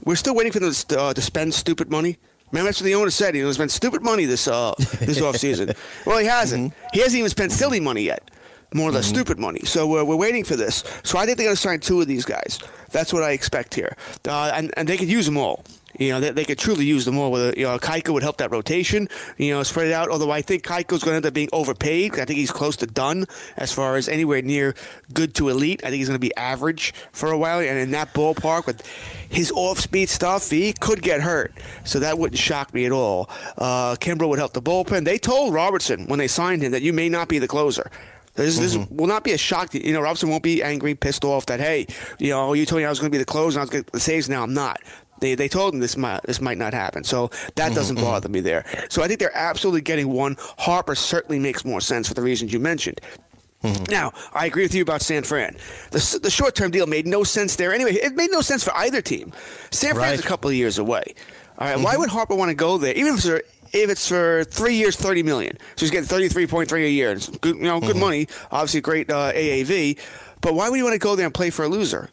[0.04, 2.18] we're still waiting for them to, uh, to spend stupid money.
[2.52, 3.36] Remember that's what the owner said.
[3.36, 5.72] He spent stupid money this uh, this off season.
[6.06, 6.74] Well, he hasn't.
[6.74, 6.88] Mm-hmm.
[6.94, 8.32] He hasn't even spent silly money yet.
[8.74, 9.16] More or less mm-hmm.
[9.16, 9.62] stupid money.
[9.64, 10.84] So we're, we're waiting for this.
[11.04, 12.60] So I think they're going to sign two of these guys.
[12.92, 13.96] That's what I expect here,
[14.28, 15.64] uh, and and they could use them all.
[15.98, 17.32] You know, they, they could truly use them more.
[17.32, 19.08] With you know, Keuchel would help that rotation.
[19.38, 20.10] You know, spread it out.
[20.10, 22.14] Although I think Keuchel's going to end up being overpaid.
[22.14, 24.76] I think he's close to done as far as anywhere near
[25.14, 25.82] good to elite.
[25.84, 27.60] I think he's going to be average for a while.
[27.60, 28.86] And in that ballpark with
[29.30, 31.54] his off-speed stuff, he could get hurt.
[31.84, 33.30] So that wouldn't shock me at all.
[33.58, 35.06] Uh, Kimbrel would help the bullpen.
[35.06, 37.90] They told Robertson when they signed him that you may not be the closer.
[38.38, 38.96] This, mm-hmm.
[38.96, 39.72] will not be a shock.
[39.72, 41.88] To, you know, Robinson won't be angry, pissed off that hey,
[42.20, 43.70] you know, you told me I was going to be the closer, and I was
[43.72, 44.30] going to the saves.
[44.30, 44.80] Now I'm not.
[45.20, 48.06] They, they told him this might this might not happen, so that doesn't mm-hmm.
[48.06, 48.66] bother me there.
[48.90, 50.38] So I think they're absolutely getting one.
[50.40, 53.02] Harper certainly makes more sense for the reasons you mentioned.
[53.64, 53.92] Mm-hmm.
[53.92, 55.58] Now, I agree with you about San Fran.
[55.90, 57.94] The, the short term deal made no sense there anyway.
[57.94, 59.34] It made no sense for either team.
[59.72, 60.26] San Fran's right.
[60.26, 61.16] a couple of years away.
[61.58, 61.84] All right, mm-hmm.
[61.84, 63.38] why would Harper want to go there, even if it's, for,
[63.74, 65.58] if it's for three years, thirty million?
[65.76, 67.14] So he's getting thirty three point three a year.
[67.14, 68.00] It's good, you know, good mm-hmm.
[68.00, 68.28] money.
[68.52, 69.98] Obviously, great uh, AAV.
[70.42, 72.12] But why would you want to go there and play for a loser?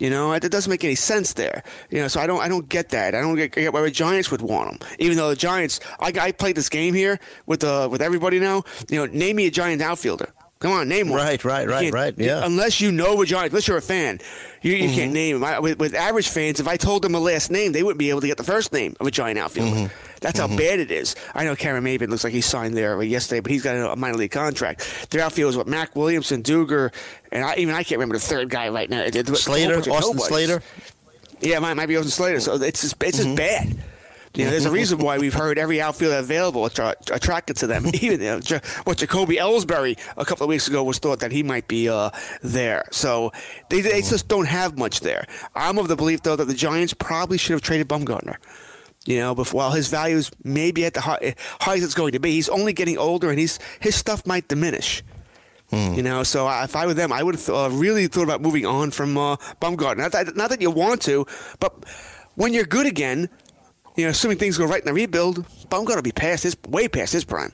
[0.00, 1.62] You know, it doesn't make any sense there.
[1.90, 3.14] You know, so I don't, I don't get that.
[3.14, 4.88] I don't get, get why the Giants would want him.
[4.98, 8.64] Even though the Giants, I, I played this game here with uh, with everybody now.
[8.88, 10.32] You know, name me a Giant outfielder.
[10.60, 11.18] Come on, name one.
[11.18, 12.14] Right, right, right, right.
[12.18, 12.44] Yeah.
[12.44, 14.20] Unless you know a Giant, unless you're a fan,
[14.60, 14.94] you, you mm-hmm.
[14.94, 15.44] can't name him.
[15.44, 18.10] I, with, with, average fans, if I told them a last name, they wouldn't be
[18.10, 19.74] able to get the first name of a Giant outfielder.
[19.74, 20.09] Mm-hmm.
[20.20, 20.52] That's mm-hmm.
[20.52, 21.16] how bad it is.
[21.34, 24.16] I know Cameron Maybin looks like he signed there yesterday, but he's got a minor
[24.16, 25.08] league contract.
[25.10, 26.92] Their outfield is what Mac Williamson, Duggar,
[27.32, 29.06] and I, even I can't remember the third guy right now.
[29.34, 30.62] Slater, Austin Slater.
[31.40, 32.40] Yeah, might might be Austin Slater.
[32.40, 33.36] So it's just, it's just mm-hmm.
[33.36, 33.76] bad.
[34.34, 37.86] You know, there's a reason why we've heard every outfielder available attra- attracted to them.
[37.94, 41.42] Even you know, what Jacoby Ellsbury a couple of weeks ago was thought that he
[41.42, 42.84] might be uh, there.
[42.92, 43.32] So
[43.70, 45.26] they, they just don't have much there.
[45.56, 48.36] I'm of the belief though that the Giants probably should have traded Bumgarner.
[49.10, 52.20] You know, before while his values may be at the high, highest it's going to
[52.20, 55.02] be, he's only getting older, and he's his stuff might diminish.
[55.70, 55.94] Hmm.
[55.94, 58.66] You know, so if I were them, I would have uh, really thought about moving
[58.66, 59.96] on from uh, Bumgarner.
[59.96, 61.26] Not that, not that you want to,
[61.58, 61.84] but
[62.36, 63.28] when you're good again,
[63.96, 67.12] you know, assuming things go right in the rebuild, Bumgarner be past his way past
[67.12, 67.52] his prime.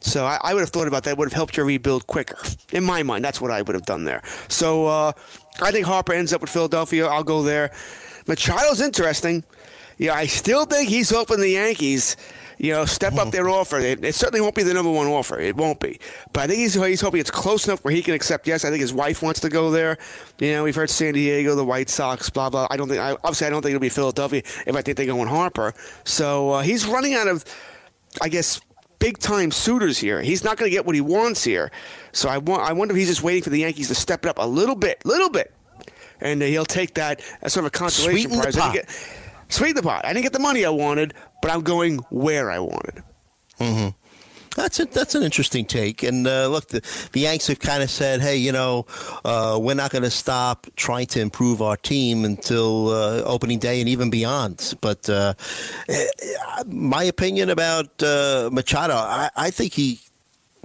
[0.00, 1.12] So I, I, would have thought about that.
[1.12, 2.38] It would have helped your rebuild quicker.
[2.72, 4.22] In my mind, that's what I would have done there.
[4.46, 5.12] So uh,
[5.60, 7.08] I think Harper ends up with Philadelphia.
[7.08, 7.72] I'll go there.
[8.26, 9.44] Machado's interesting.
[9.98, 12.16] Yeah, I still think he's hoping the Yankees
[12.58, 13.78] you know, step up their offer.
[13.78, 15.38] It, it, certainly won't be the number one offer.
[15.38, 16.00] It won't be.
[16.32, 18.64] But I think he's, he's hoping it's close enough where he can accept yes.
[18.64, 19.98] I think his wife wants to go there.
[20.38, 22.66] You know, we've heard San Diego, the White Sox, blah, blah.
[22.70, 25.06] I don't think, I, obviously, I don't think it'll be Philadelphia if I think they
[25.06, 25.74] go on Harper.
[26.04, 27.44] So uh, he's running out of,
[28.22, 28.60] I guess,
[28.98, 30.22] big time suitors here.
[30.22, 31.70] He's not going to get what he wants here.
[32.12, 34.28] So I, want, I wonder if he's just waiting for the Yankees to step it
[34.28, 35.52] up a little bit, little bit.
[36.22, 39.25] And uh, he'll take that as sort of a consolation Sweeten prize.
[39.48, 40.04] Sweeten the pot.
[40.04, 43.02] I didn't get the money I wanted, but I'm going where I wanted.
[43.60, 43.88] Mm-hmm.
[44.56, 46.02] That's a, that's an interesting take.
[46.02, 46.80] And uh, look, the,
[47.12, 48.86] the Yanks have kind of said, hey, you know,
[49.24, 53.80] uh, we're not going to stop trying to improve our team until uh, opening day
[53.80, 54.74] and even beyond.
[54.80, 55.34] But uh,
[55.88, 56.06] eh,
[56.66, 60.00] my opinion about uh, Machado, I, I think he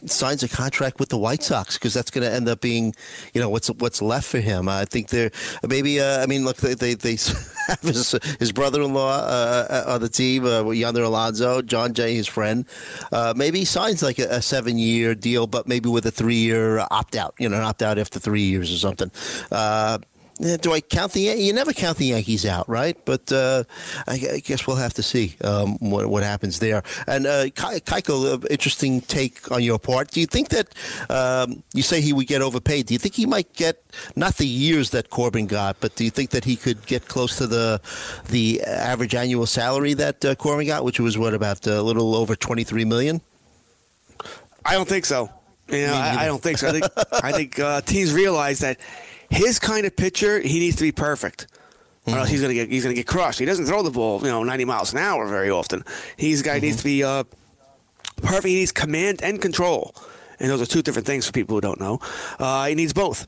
[0.06, 2.96] signs a contract with the White Sox because that's going to end up being,
[3.34, 4.70] you know, what's what's left for him.
[4.70, 5.32] I think they're
[5.67, 6.00] maybe.
[6.00, 7.17] Uh, I mean, look, they they, they
[7.72, 12.28] have his, his brother-in-law uh, uh, on the team, uh, Yonder Alonso, Jon Jay, his
[12.28, 12.66] friend.
[13.12, 17.36] Uh, maybe he signs like a, a seven-year deal, but maybe with a three-year opt-out.
[17.40, 19.12] You know, an opt-out after three years or something.
[19.52, 20.00] Uh,
[20.42, 21.22] do I count the?
[21.22, 22.98] You never count the Yankees out, right?
[23.06, 23.64] But uh,
[24.08, 26.82] I, I, guess we'll have to see um, what, what, happens there.
[27.08, 30.12] And uh, Keuchel, interesting take on your part.
[30.12, 30.74] Do you think that
[31.10, 32.88] um, you say he would get overpaid?
[32.88, 33.84] Do you think he might get
[34.16, 37.38] not the years that Corbin got, but do you think that he could get close
[37.38, 37.80] to the
[38.30, 42.36] the average annual salary that uh, Corbin got, which was what about a little over
[42.36, 43.22] twenty three million?
[44.66, 45.30] I don't think so.
[45.68, 46.68] You know, I, I, don't think so.
[46.68, 46.86] I think
[47.24, 48.80] I think uh, teams realize that
[49.32, 51.48] his kind of pitcher, he needs to be perfect.
[52.08, 53.39] Or else he's gonna get he's gonna get crushed.
[53.39, 55.84] He doesn't throw the ball, you know, 90 miles an hour very often.
[56.17, 56.65] He's a guy mm-hmm.
[56.65, 57.24] needs to be uh,
[58.24, 58.48] perfect.
[58.48, 59.96] He needs command and control,
[60.39, 62.00] and those are two different things for people who don't know.
[62.39, 63.28] Uh, he needs both.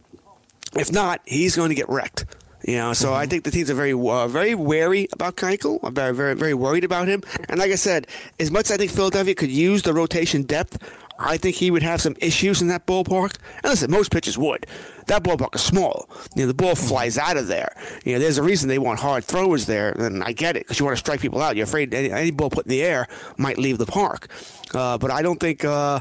[0.76, 2.26] If not, he's going to get wrecked.
[2.66, 3.16] You know, so mm-hmm.
[3.16, 5.80] I think the teams are very, uh, very wary about Keuchel.
[5.84, 7.22] I'm very, very, very worried about him.
[7.50, 8.08] And like I said,
[8.40, 10.78] as much as I think Philadelphia could use the rotation depth,
[11.24, 13.38] I think he would have some issues in that ballpark.
[13.64, 14.66] And listen, most pitchers would.
[15.08, 16.10] That ballpark is small.
[16.36, 17.76] You know, the ball flies out of there.
[18.06, 20.80] You know, there's a reason they want hard throwers there, and I get it because
[20.80, 21.56] you want to strike people out.
[21.56, 23.08] You're afraid any, any, ball put in the air
[23.38, 24.28] might leave the park.
[24.74, 25.66] Uh, but I don't think.
[25.66, 26.00] Uh,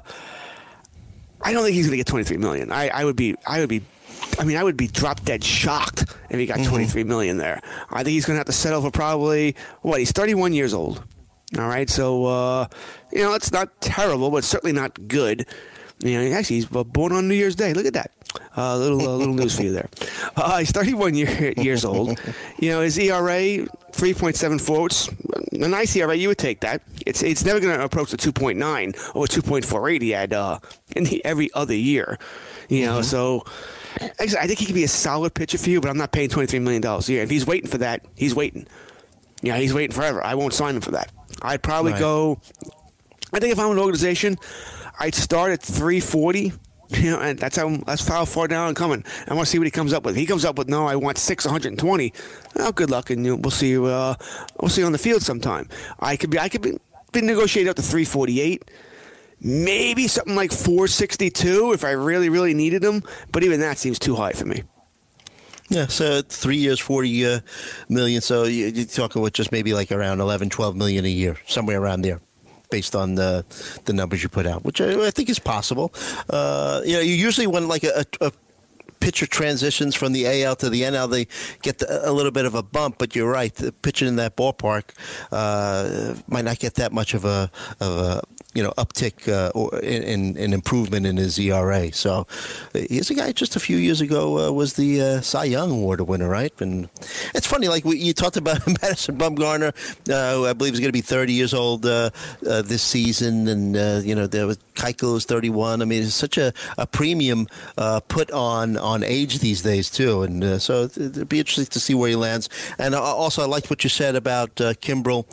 [1.44, 2.70] I don't think he's going to get 23 million.
[2.70, 3.34] I, I would be.
[3.46, 3.82] I would be
[4.38, 6.70] I mean, I would be drop dead shocked if he got mm-hmm.
[6.70, 7.60] 23 million there.
[7.90, 9.98] I think he's going to have to settle for probably what?
[9.98, 11.02] He's 31 years old.
[11.58, 12.66] All right, so uh,
[13.12, 15.46] you know it's not terrible, but certainly not good.
[16.00, 17.74] You know, actually, he's born on New Year's Day.
[17.74, 18.10] Look at that.
[18.56, 19.88] Uh, little uh, little news for you there.
[20.36, 22.18] Uh, he's 31 year, years old.
[22.58, 24.86] You know, his ERA 3.74.
[24.86, 26.14] It's a nice ERA.
[26.14, 26.82] You would take that.
[27.06, 30.58] It's it's never going to approach the 2.9 or 2.48 he had uh,
[30.96, 32.18] in the, every other year.
[32.68, 33.02] You know, mm-hmm.
[33.02, 33.44] so
[34.00, 36.28] actually, I think he could be a solid pitcher for you, but I'm not paying
[36.28, 37.22] 23 million dollars a year.
[37.22, 38.66] If he's waiting for that, he's waiting.
[39.42, 40.24] Yeah, he's waiting forever.
[40.24, 41.12] I won't sign him for that.
[41.42, 42.00] I'd probably right.
[42.00, 42.40] go.
[43.32, 44.36] I think if I'm an organization,
[45.00, 46.52] I'd start at 340.
[46.92, 49.02] You know, and that's how that's how far down I'm coming.
[49.26, 50.14] I want to see what he comes up with.
[50.14, 52.12] He comes up with no, I want six 120.
[52.56, 53.86] Oh, good luck, and we'll see you.
[53.86, 54.14] Uh,
[54.60, 55.70] we'll see you on the field sometime.
[56.00, 56.76] I could be, I could be,
[57.10, 58.70] be negotiated up to 348
[59.44, 63.02] maybe something like 462 if I really, really needed him.
[63.32, 64.62] But even that seems too high for me.
[65.68, 67.40] Yeah, so three years, 40 uh,
[67.88, 68.20] million.
[68.20, 72.02] So you're talking with just maybe like around 11, 12 million a year, somewhere around
[72.02, 72.20] there
[72.72, 73.44] based on the
[73.84, 75.92] the numbers you put out, which I, I think is possible.
[76.28, 78.32] Uh, you know, you usually when like a, a,
[78.98, 81.26] pitcher transitions from the AL to the NL, they
[81.60, 82.96] get the, a little bit of a bump.
[82.98, 84.84] But you're right, pitching in that ballpark
[85.32, 88.22] uh, might not get that much of a of a
[88.54, 91.92] you know uptick uh, or in, in improvement in his ERA.
[91.92, 92.26] So
[92.72, 96.00] he's a guy just a few years ago uh, was the uh, Cy Young Award
[96.02, 96.52] winner, right?
[96.60, 96.88] And
[97.34, 99.72] it's funny, like we, you talked about Madison Bumgarner,
[100.12, 102.10] uh, who I believe is going to be 30 years old uh,
[102.46, 105.82] uh, this season, and you know there was Keuchel is 31.
[105.82, 107.46] I mean, it's such a, a premium
[108.08, 112.10] put on on age these days too, and so it'd be interesting to see where
[112.10, 112.48] he lands.
[112.78, 115.26] And also, I liked what you said about Kimbrel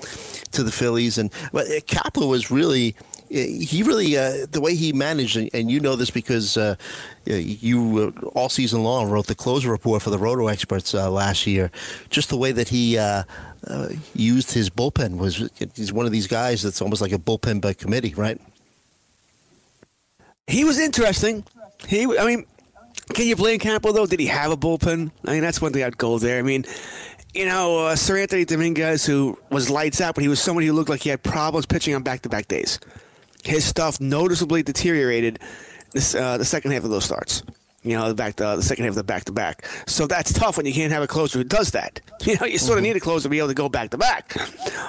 [0.52, 2.96] to the Phillies, and but Kapler was really
[3.30, 6.76] he really uh, the way he managed, and, you know this because uh,
[7.26, 11.46] you uh, all season long wrote the closer report for the Roto experts uh, last
[11.46, 11.72] year.
[12.10, 13.24] Just the way that he uh,
[13.68, 17.62] uh, used his bullpen was he's one of these guys that's almost like a bullpen
[17.62, 18.40] by committee, right?
[20.48, 21.44] He was interesting.
[21.88, 22.46] He, I mean,
[23.14, 24.08] can you blame Kapler though?
[24.08, 25.12] Did he have a bullpen?
[25.26, 26.40] I mean, that's one thing I'd go there.
[26.40, 26.66] I mean,
[27.36, 30.90] you know, uh, Seranthony Dominguez, who was lights out, but he was somebody who looked
[30.90, 32.80] like he had problems pitching on back-to-back days.
[33.44, 35.40] His stuff noticeably deteriorated
[35.94, 37.44] this, uh, the second half of those starts.
[37.84, 39.66] You know, the back the, the second half of the back to back.
[39.88, 42.02] So that's tough when you can't have a closer who does that.
[42.26, 43.98] You know, you sort of need a closer to be able to go back to
[43.98, 44.36] back.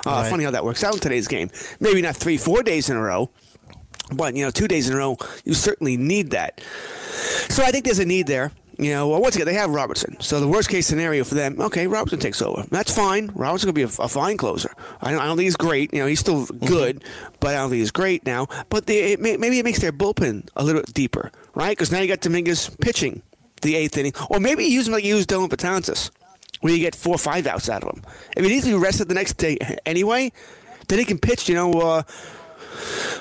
[0.04, 1.48] Uh, Funny how that works out in today's game.
[1.78, 3.30] Maybe not three, four days in a row,
[4.12, 6.60] but you know, two days in a row, you certainly need that.
[7.48, 8.50] So I think there's a need there.
[8.80, 10.18] You know, well, once again, they have Robertson.
[10.20, 12.64] So the worst case scenario for them, okay, Robertson takes over.
[12.70, 13.30] That's fine.
[13.34, 14.72] Robertson could be a, a fine closer.
[15.02, 15.92] I don't, I don't think he's great.
[15.92, 17.04] You know, he's still good,
[17.40, 18.46] but I don't think he's great now.
[18.70, 21.76] But they, it may, maybe it makes their bullpen a little bit deeper, right?
[21.76, 23.20] Because now you got Dominguez pitching
[23.60, 26.10] the eighth inning, or maybe you use him like you used Dellin Betances,
[26.62, 28.02] where you get four or five outs out of him.
[28.34, 30.32] If he needs to be rested the next day anyway,
[30.88, 31.50] then he can pitch.
[31.50, 32.02] You know, uh,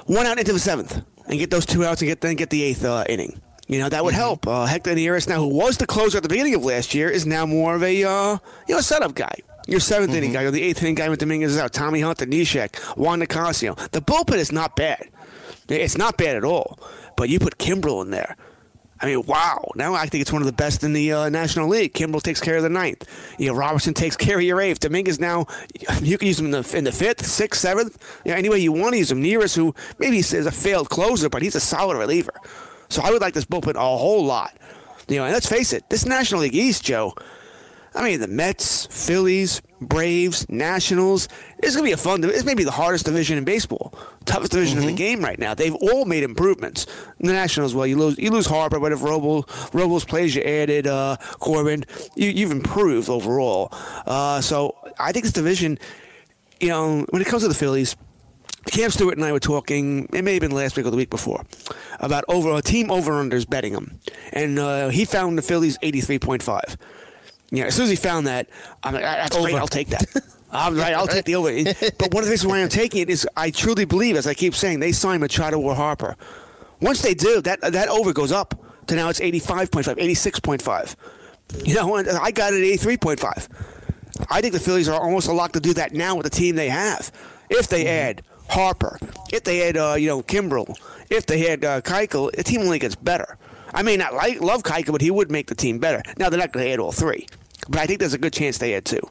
[0.06, 2.64] one out into the seventh and get those two outs and get then get the
[2.64, 3.42] eighth uh, inning.
[3.70, 4.20] You know that would Mm-hmm.
[4.22, 4.48] help.
[4.48, 7.26] Uh, Hector Neris, now who was the closer at the beginning of last year, is
[7.26, 9.36] now more of a uh, you know setup guy.
[9.68, 10.16] Your 7th Mm-hmm.
[10.16, 11.72] inning guy, or the eighth inning guy with Dominguez is out.
[11.72, 13.76] Tommy Hunter, Neshek, Juan Nicasio.
[13.92, 15.08] The bullpen is not bad.
[15.70, 16.80] It's not bad at all.
[17.16, 18.36] But you put Kimbrel in there.
[19.02, 19.70] I mean, wow.
[19.76, 21.94] Now I think it's one of the best in the uh, National League.
[21.94, 23.06] Kimbrel takes care of the ninth.
[23.38, 24.80] You know, Robertson takes care of your eighth.
[24.80, 25.46] Dominguez now,
[26.02, 27.98] you can use him in the, in the fifth, sixth, seventh.
[28.26, 29.22] You know, any way you want to use him.
[29.22, 32.34] Neris, who maybe is a failed closer, but he's a solid reliever.
[32.90, 34.56] So I would like this bullpen a whole lot.
[35.08, 37.14] You know, and let's face it, this National League East, Joe.
[37.96, 41.28] I mean, the Mets, Phillies, Braves, Nationals.
[41.58, 42.24] It's going to be a fun.
[42.24, 43.94] It's maybe the hardest division in baseball,
[44.26, 45.56] toughest division in the game right now.
[45.56, 46.86] They've all made improvements.
[47.20, 50.86] The Nationals, well, you lose you lose Harper, but if Robles, Robles plays, you added
[50.86, 51.86] uh, Corbin.
[52.16, 53.70] You, you've improved overall.
[54.06, 55.80] Uh, so I think this division,
[56.60, 57.96] you know, when it comes to the Phillies.
[58.72, 60.08] Cam Stewart and I were talking.
[60.14, 61.44] It may have been last week or the week before
[62.00, 64.00] about over a team over unders betting them,
[64.32, 66.78] and uh, he found the Phillies eighty three point five.
[67.52, 68.48] Yeah, as soon as he found that,
[68.84, 69.56] I'm like, that's great.
[69.56, 70.06] I'll take that.
[70.52, 70.94] I'm right.
[70.94, 71.52] I'll take the over.
[71.98, 74.34] But one of the reasons why I'm taking it is I truly believe, as I
[74.34, 76.16] keep saying, they signed Machado or Harper.
[76.82, 78.56] Once they do, that that over goes up
[78.88, 80.96] to now it's 85.5, 86.5.
[81.68, 83.48] You know, I got it at 83.5.
[84.30, 86.56] I think the Phillies are almost a lock to do that now with the team
[86.56, 87.12] they have.
[87.50, 89.00] If they add Harper,
[89.32, 90.76] if they had uh, you know Kimbrel,
[91.10, 93.38] if they had uh, Keuchel, the team only gets better.
[93.74, 96.02] I may not like love Keuchel, but he would make the team better.
[96.18, 97.28] Now they're not going to add all three,
[97.68, 99.02] but I think there's a good chance they add two.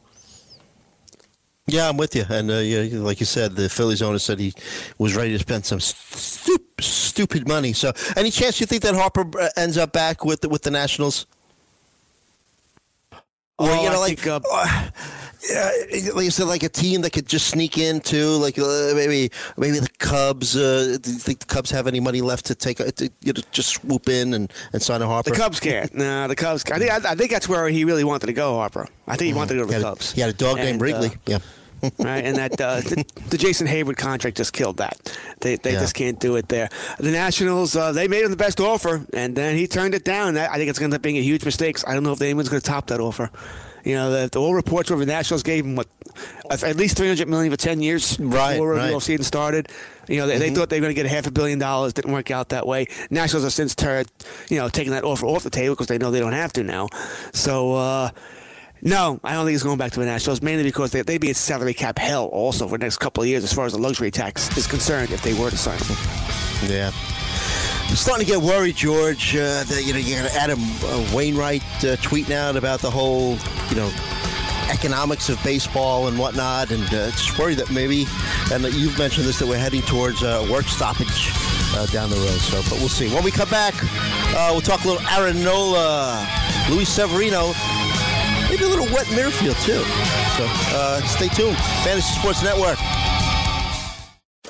[1.68, 2.24] Yeah, I'm with you.
[2.29, 4.55] And uh, yeah, like you said, the Phillies owner said he
[4.96, 7.74] was ready to spend some stup- stupid money.
[7.74, 10.70] So, any chance you think that Harper uh, ends up back with the, with the
[10.70, 11.27] Nationals?
[13.59, 14.81] Or Oh, you know, I like, think, uh, uh,
[15.51, 15.71] yeah,
[16.14, 18.37] like you said, like a team that could just sneak in too.
[18.37, 20.57] Like uh, maybe maybe the Cubs.
[20.57, 23.40] Uh, do you think the Cubs have any money left to take to, you know,
[23.51, 25.31] just swoop in and, and sign a Harper?
[25.31, 25.92] The Cubs can't.
[25.94, 26.64] no, the Cubs.
[26.71, 28.87] I think I, I think that's where he really wanted to go, Harper.
[29.07, 30.12] I think he wanted to go to He the had, a- Cubs.
[30.12, 31.09] he had a dog named And, Wrigley.
[31.09, 31.38] uh, yeah.
[31.98, 32.24] Right?
[32.24, 34.96] And that uh, the, the Jason Heyward contract just killed that.
[35.40, 35.80] They, they Yeah.
[35.80, 36.68] just can't do it there.
[36.98, 40.36] The Nationals, uh, they made him the best offer, and then he turned it down.
[40.36, 41.78] I I think it's going to end up being a huge mistake.
[41.86, 43.30] I don't know if anyone's going to top that offer.
[43.84, 45.86] You know, the, the all reports were the Nationals gave him what
[46.50, 48.88] at least three hundred million for ten years Right, before right.
[48.88, 49.68] the offseason started.
[50.08, 51.92] You know, they, they thought they were going to get a half a billion dollars.
[51.92, 52.86] Didn't work out that way.
[53.10, 54.10] Nationals have since turned,
[54.50, 56.64] you know, taking that offer off the table because they know they don't have to
[56.64, 56.88] now.
[57.32, 57.74] So.
[57.74, 58.10] uh
[58.82, 61.28] no, I don't think he's going back to the Nationals, mainly because they, they'd be
[61.28, 63.78] in salary cap hell also for the next couple of years as far as the
[63.78, 65.96] luxury tax is concerned if they were to sign him.
[66.70, 66.90] Yeah.
[67.88, 71.62] I'm starting to get worried, George, uh, that you know you got Adam uh, Wainwright
[71.78, 73.38] uh, tweeting out about the whole,
[73.70, 73.90] you know,
[74.68, 78.06] economics of baseball and whatnot, and uh, just worried that maybe,
[78.52, 81.30] and that you've mentioned this, that we're heading towards uh, work stoppage
[81.74, 82.40] uh, down the road.
[82.40, 83.08] So, but we'll see.
[83.14, 83.74] When we come back,
[84.36, 86.28] uh, we'll talk a little Aaron Nola,
[86.68, 87.52] Luis Severino,
[88.48, 89.82] maybe a little Whit Merrifield too.
[90.37, 91.56] So, uh, stay tuned.
[91.84, 92.78] Fantasy Sports Network.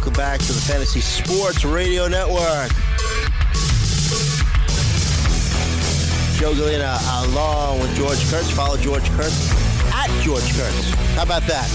[0.00, 2.70] Welcome back to the Fantasy Sports Radio Network.
[6.40, 6.96] Joe Gallina
[7.28, 8.50] along with George Kurtz.
[8.50, 9.52] Follow George Kurtz
[9.92, 10.94] at George Kurtz.
[11.16, 11.68] How about that?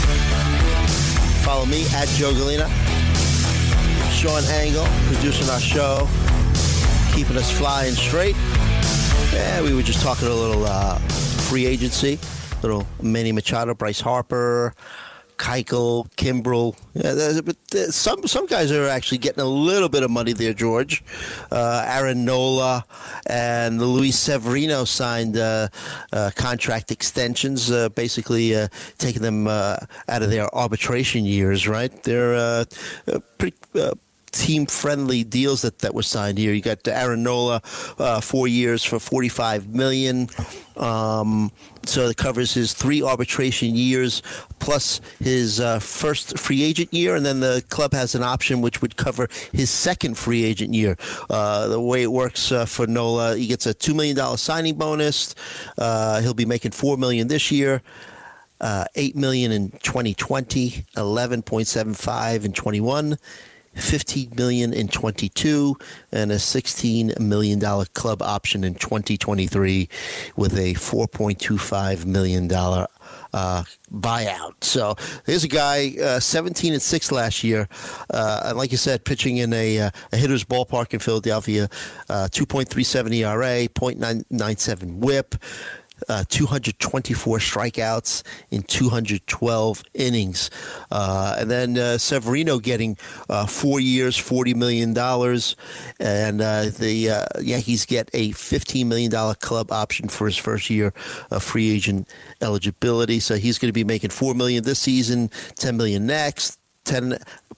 [1.46, 2.68] follow me at Joe Gallina.
[4.12, 6.08] Sean Angle, producing our show,
[7.14, 8.36] keeping us flying straight.
[9.34, 12.18] Yeah, we were just talking a little uh, free agency,
[12.64, 14.74] little Manny Machado, Bryce Harper,
[15.38, 16.76] Keuchel, Kimbrel.
[16.94, 20.54] Yeah, some some guys are actually getting a little bit of money there.
[20.54, 21.04] George,
[21.52, 22.86] uh, Aaron Nola,
[23.28, 25.68] and Luis Severino signed uh,
[26.14, 28.68] uh, contract extensions, uh, basically uh,
[28.98, 29.78] taking them uh,
[30.08, 31.68] out of their arbitration years.
[31.68, 32.66] Right, they're
[33.38, 33.58] pretty
[34.36, 36.54] team friendly deals that, that were signed here.
[36.54, 37.62] You got Aaron Nola,
[37.98, 40.30] uh, four years for forty five million.
[40.76, 41.52] Um,
[41.86, 44.22] so it covers his three arbitration years
[44.60, 48.82] plus his uh, first free agent year, and then the club has an option which
[48.82, 50.98] would cover his second free agent year.
[51.30, 54.76] Uh, the way it works uh, for Nola, he gets a two million dollar signing
[54.76, 55.34] bonus.
[55.78, 57.82] Uh, he'll be making four million this year.
[58.62, 63.18] Uh, 8 million in 2020, 11.75 in 21,
[63.76, 65.78] 15 million in 22
[66.12, 69.90] and a 16 million dollar club option in 2023
[70.36, 72.88] with a 4.25 million dollar
[73.34, 73.64] uh,
[73.94, 74.64] buyout.
[74.64, 74.96] So
[75.26, 77.68] there's a guy, uh, 17 and six last year,
[78.10, 81.70] uh, and like you said, pitching in a, uh, a hitter's ballpark in Philadelphia,
[82.10, 85.36] uh, 2.37 ERA, 0.997 WHIP
[86.10, 90.50] uh, 224 strikeouts in 212 innings.
[90.92, 92.98] Uh, and then uh, Severino getting
[93.30, 94.90] uh, four years, $40 million.
[96.00, 100.94] And the Yankees get a $15 million club option for his first year
[101.32, 103.20] of free agent eligibility.
[103.20, 106.60] So he's going to be making 4 million this season, 10 million next.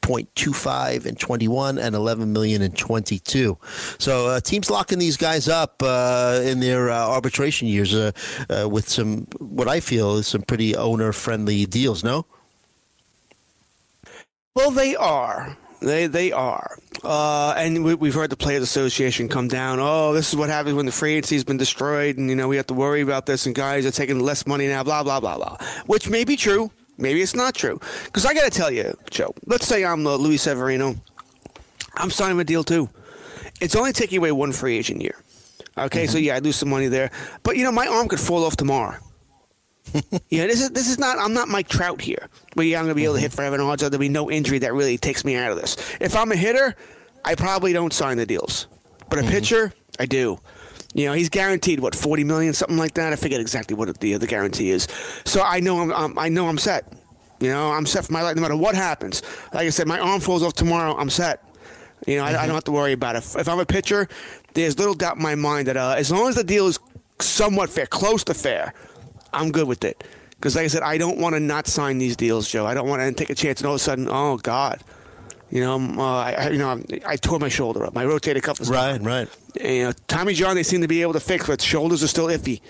[0.02, 3.58] 10.25 in 21 and 11 million in 22.
[3.98, 8.12] So uh, teams locking these guys up uh, in their uh, arbitration years uh,
[8.50, 12.04] uh, with some what I feel is some pretty owner friendly deals.
[12.04, 12.26] No.
[14.56, 15.58] Well, they are.
[15.80, 19.78] They they are, uh, and we, have heard the Players Association come down.
[19.80, 22.56] Oh, this is what happens when the free agency's been destroyed, and you know we
[22.56, 24.84] have to worry about this, and guys are taking less money now.
[24.84, 26.72] Blah blah blah blah, which may be true.
[26.98, 27.80] Maybe it's not true.
[28.06, 30.95] Because I got to tell you, Joe, let's say I'm uh, Luis Severino.
[31.95, 32.89] I'm signing a deal too.
[33.62, 35.16] It's only taking away one free agent year.
[35.78, 36.12] Okay, mm-hmm.
[36.12, 37.12] so yeah, I lose some money there.
[37.43, 38.98] But, you know, my arm could fall off tomorrow.
[40.30, 41.18] yeah, this is this is not.
[41.18, 43.56] I'm not Mike Trout here, where yeah, I'm going to be able to hit forever
[43.56, 45.78] and odds there'll be no injury that really takes me out of this.
[46.02, 46.76] If I'm a hitter,
[47.24, 48.68] I probably don't sign the deals,
[49.10, 49.32] but a mm-hmm.
[49.32, 50.39] pitcher, I do.
[50.98, 53.14] You know, he's guaranteed what forty million, something like that.
[53.14, 54.88] I forget exactly what the the guarantee is.
[55.26, 56.91] So I know I'm, I'm I know I'm set.
[57.39, 59.22] You know, I'm set for my life no matter what happens.
[59.54, 60.98] Like I said, my arm falls off tomorrow.
[60.98, 61.43] I'm set.
[62.08, 62.36] You know, mm-hmm.
[62.36, 63.20] I, I, don't have to worry about it.
[63.20, 64.08] If, if, I'm a pitcher,
[64.56, 66.80] there's little doubt in my mind that uh, as long as the deal is
[67.20, 68.74] somewhat fair, close to fair,
[69.34, 70.04] I'm good with it.
[70.32, 72.66] Because, like I said, I don't want to not sign these deals, Joe.
[72.66, 74.84] I don't want to take a chance and all of a sudden, oh God,
[75.50, 77.93] you know, uh, I, you know, I tore my shoulder up.
[77.93, 79.28] My rotator cuff is right, right.
[79.60, 82.08] And, you know, Tommy John, they seem to be able to fix, but shoulders are
[82.08, 82.62] still iffy.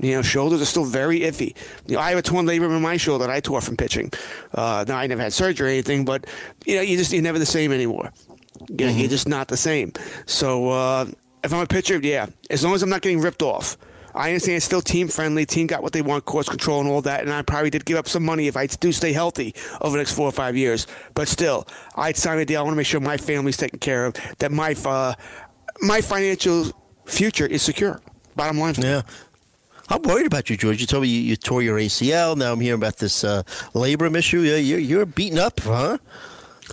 [0.00, 1.56] You know, shoulders are still very iffy.
[1.86, 4.12] You know, I have a torn labrum in my shoulder that I tore from pitching.
[4.54, 6.26] Uh, now I never had surgery or anything, but
[6.64, 8.12] you know, you just you're never the same anymore.
[8.68, 8.98] You know, mm-hmm.
[9.00, 9.92] You're just not the same.
[10.26, 11.06] So uh,
[11.42, 13.76] if I'm a pitcher, yeah, as long as I'm not getting ripped off.
[14.14, 15.46] I understand it's still team friendly.
[15.46, 17.20] Team got what they want, course control, and all that.
[17.20, 19.98] And I probably did give up some money if I do stay healthy over the
[19.98, 20.86] next four or five years.
[21.14, 22.60] But still, I'd sign a deal.
[22.60, 24.14] I want to make sure my family's taken care of.
[24.38, 25.14] That my uh,
[25.82, 26.72] my financial
[27.06, 28.00] future is secure.
[28.36, 28.74] Bottom line.
[28.78, 29.02] Yeah.
[29.88, 30.80] I'm worried about you, George.
[30.80, 32.36] You told me you, you tore your ACL.
[32.36, 33.42] Now I'm hearing about this uh,
[33.74, 34.40] labrum issue.
[34.40, 35.98] You're, you're beaten up, huh?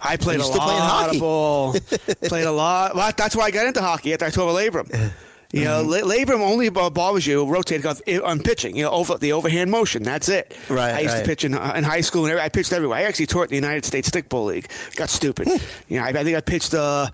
[0.03, 1.73] I played a lot of ball.
[2.23, 2.95] played a lot.
[2.95, 5.11] Well, that's why I got into hockey after I tore a labrum.
[5.53, 6.09] You know, mm-hmm.
[6.09, 8.75] labrum only bothers you rotating on pitching.
[8.75, 10.03] You know, over the overhand motion.
[10.03, 10.57] That's it.
[10.69, 10.93] Right.
[10.93, 11.21] I used right.
[11.21, 12.97] to pitch in, uh, in high school, and I pitched everywhere.
[12.97, 14.69] I actually tore it in the United States Stickball League.
[14.95, 15.47] Got stupid.
[15.47, 15.57] Hmm.
[15.87, 16.73] you know, I, I, think I pitched.
[16.73, 17.07] Uh,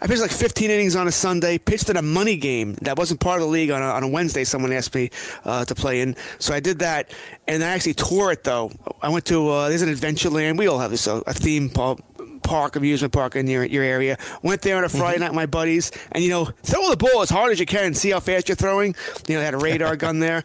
[0.00, 1.58] I pitched like 15 innings on a Sunday.
[1.58, 4.08] Pitched in a money game that wasn't part of the league on a, on a
[4.08, 4.44] Wednesday.
[4.44, 5.10] Someone asked me
[5.44, 7.10] uh, to play in, so I did that.
[7.48, 8.70] And I actually tore it though.
[9.02, 10.58] I went to uh, there's an Adventureland.
[10.58, 12.00] We all have this uh, a theme park
[12.48, 14.16] park, amusement park in your, your area.
[14.42, 15.20] Went there on a Friday mm-hmm.
[15.20, 17.92] night with my buddies, and you know, throw the ball as hard as you can.
[17.92, 18.94] See how fast you're throwing.
[19.28, 20.42] You know, they had a radar gun there.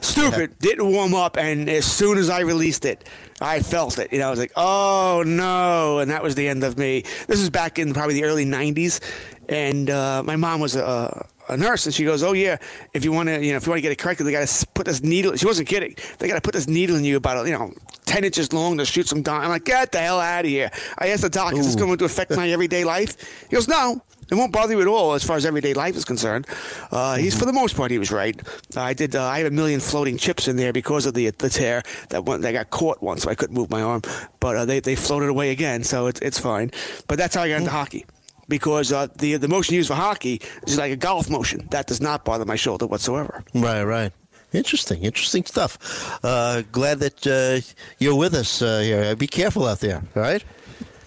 [0.00, 0.58] Stupid.
[0.60, 3.06] Didn't warm up, and as soon as I released it,
[3.40, 4.12] I felt it.
[4.12, 7.02] You know, I was like, "Oh no!" And that was the end of me.
[7.26, 9.00] This was back in probably the early '90s,
[9.48, 12.56] and uh, my mom was a, a nurse, and she goes, "Oh yeah,
[12.94, 14.46] if you want to, you know, if you want to get it corrected, they got
[14.46, 15.96] to put this needle." She wasn't kidding.
[16.18, 17.72] They got to put this needle in you about, you know,
[18.06, 19.42] ten inches long to shoot some dye.
[19.44, 20.70] I'm like, get the hell out of here.
[20.98, 23.16] I asked the doc, "Is this going to affect my everyday life?"
[23.48, 26.04] He goes, "No." It won't bother you at all as far as everyday life is
[26.04, 26.46] concerned.
[26.92, 28.40] Uh, he's for the most part he was right.
[28.76, 29.16] Uh, I did.
[29.16, 32.24] Uh, I have a million floating chips in there because of the the tear that
[32.24, 34.02] one that got caught once, so I couldn't move my arm.
[34.38, 36.70] But uh, they they floated away again, so it's it's fine.
[37.08, 38.06] But that's how I got into hockey.
[38.50, 41.66] Because uh, the the motion used for hockey is like a golf motion.
[41.70, 43.42] That does not bother my shoulder whatsoever.
[43.54, 44.12] Right, right.
[44.52, 45.78] Interesting, interesting stuff.
[46.24, 47.64] Uh, glad that uh,
[47.98, 49.14] you're with us uh, here.
[49.14, 50.44] Be careful out there, all right?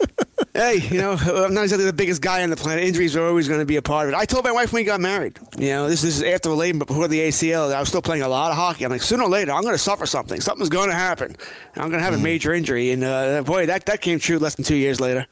[0.53, 2.83] hey, you know, I'm not exactly the biggest guy on the planet.
[2.83, 4.17] Injuries are always going to be a part of it.
[4.17, 6.55] I told my wife when we got married, you know, this this is after the
[6.55, 8.85] labor, but before the ACL, I was still playing a lot of hockey.
[8.85, 10.39] I'm like, sooner or later, I'm going to suffer something.
[10.39, 11.35] Something's going to happen.
[11.75, 12.91] I'm going to have a major injury.
[12.91, 15.27] And uh, boy, that, that came true less than two years later.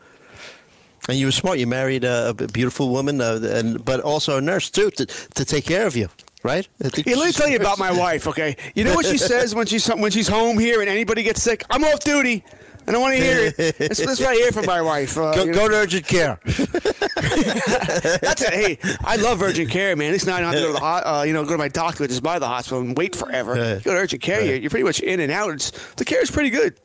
[1.10, 1.58] And you were smart.
[1.60, 5.46] You married a, a beautiful woman, uh, and but also a nurse too to, to
[5.46, 6.10] take care of you,
[6.44, 6.68] right?
[6.80, 8.56] Yeah, let me tell you about my wife, okay?
[8.76, 11.64] You know what she says when she's when she's home here and anybody gets sick?
[11.70, 12.44] I'm off duty.
[12.88, 13.78] I don't want to hear it.
[13.78, 15.16] That's, that's what I hear from my wife.
[15.18, 15.58] Uh, Go, you know?
[15.58, 16.40] go to urgent care.
[16.46, 18.54] That's it.
[18.54, 20.08] Hey, I love urgent care, man.
[20.08, 21.58] At least now I don't have to go to the uh, you know go to
[21.58, 23.54] my doctor just by the hospital and wait forever.
[23.54, 23.76] Right.
[23.76, 25.54] You go to urgent care, you're, you're pretty much in and out.
[25.54, 26.80] It's, the care is pretty good.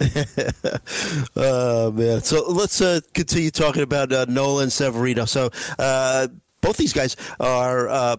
[1.36, 2.22] Oh man!
[2.22, 5.24] So let's uh, continue talking about uh, Nolan Severino.
[5.24, 6.28] So uh,
[6.60, 7.88] both these guys are.
[7.88, 8.16] Uh,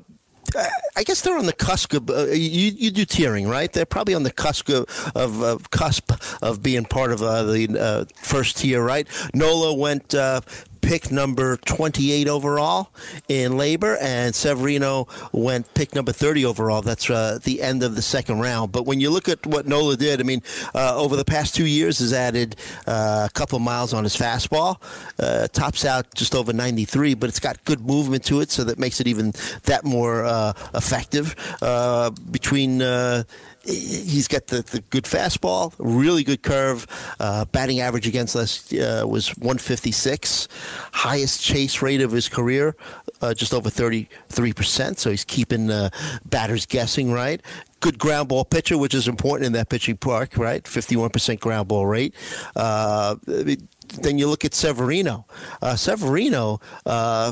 [0.96, 2.72] I guess they're on the cusp of uh, you.
[2.72, 3.72] You do tiering, right?
[3.72, 6.12] They're probably on the cusp of, of, cusp
[6.42, 9.08] of being part of uh, the uh, first tier, right?
[9.34, 10.42] Nola went uh,
[10.86, 12.92] pick number twenty-eight overall
[13.28, 16.84] in LABR, and Severino went pick number thirty overall.
[16.84, 18.72] That's uh, the end of the second round.
[18.72, 20.44] But when you look at what Nola did, I mean,
[20.76, 22.56] uh, over the past two years, has added
[22.86, 24.80] uh, a couple miles on his fastball.
[25.18, 28.78] Uh, tops out just over 93, but it's got good movement to it, so that
[28.78, 29.34] makes it even
[29.64, 31.36] that more uh, effective.
[31.64, 32.82] Uh, between
[33.66, 36.86] he's got the, the good fastball, really good curve.
[37.20, 40.50] Uh, batting average against us uh, was 156,
[40.92, 42.76] highest chase rate of his career,
[43.22, 45.00] uh, just over 33 percent.
[45.00, 45.90] So he's keeping uh,
[46.26, 47.42] batters guessing, right?
[47.80, 50.64] Good ground ball pitcher, which is important in that pitching park, right?
[50.64, 52.16] 51% ground ball rate.
[52.56, 55.28] Uh, then you look at Severino.
[55.62, 56.60] Uh, Severino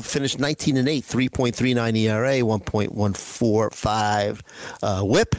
[0.02, 4.40] finished 19 and 8, 3.39 ERA, 1.145
[4.82, 5.34] uh, WHIP.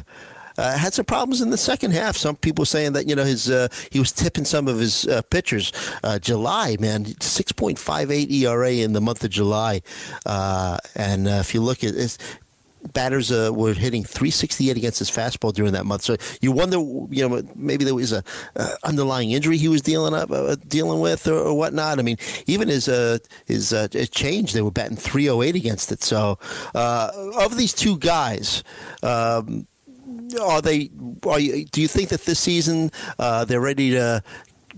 [0.58, 2.16] Uh, had some problems in the second half.
[2.16, 5.22] Some people saying that you know his uh, he was tipping some of his uh,
[5.24, 5.72] pitchers.
[6.04, 9.82] Uh, July, man, six point five eight ERA in the month of July,
[10.26, 12.18] uh, and uh, if you look at this,
[12.94, 16.04] batters uh, were hitting 368 against his fastball during that month.
[16.04, 18.24] So you wonder, you know, maybe there was a
[18.56, 22.00] uh, underlying injury he was dealing up, uh, dealing with, or, or whatnot.
[22.00, 22.86] I mean, even his
[23.46, 26.04] his his change, they were batting 308 against it.
[26.04, 26.38] So
[26.74, 28.64] of these two guys.
[29.04, 29.68] Um,
[30.42, 30.90] are they?
[31.28, 34.24] Are you, do you think that this season uh, they're ready to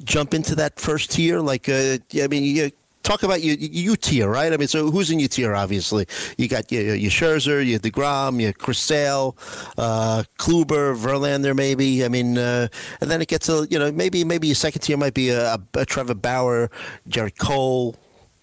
[0.03, 1.39] jump into that first tier?
[1.39, 2.71] Like, uh, I mean, you
[3.07, 4.51] talk about your, your tier, right?
[4.51, 5.55] I mean, so who's in your tier?
[5.55, 6.05] Obviously,
[6.37, 9.37] you got your, your Scherzer, your Degrom, your Chris Sale,
[9.77, 12.03] uh, Kluber, Verlander, maybe.
[12.03, 12.67] I mean, uh,
[12.99, 15.57] and then it gets a you know maybe maybe your second tier might be a,
[15.73, 16.69] a Trevor Bauer,
[17.09, 17.95] Gerrit Cole,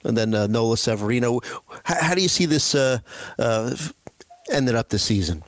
[0.05, 1.41] and then uh, Nola Severino.
[1.85, 2.99] How, how do you see this uh,
[3.39, 3.77] uh,
[4.51, 5.43] ended up this season?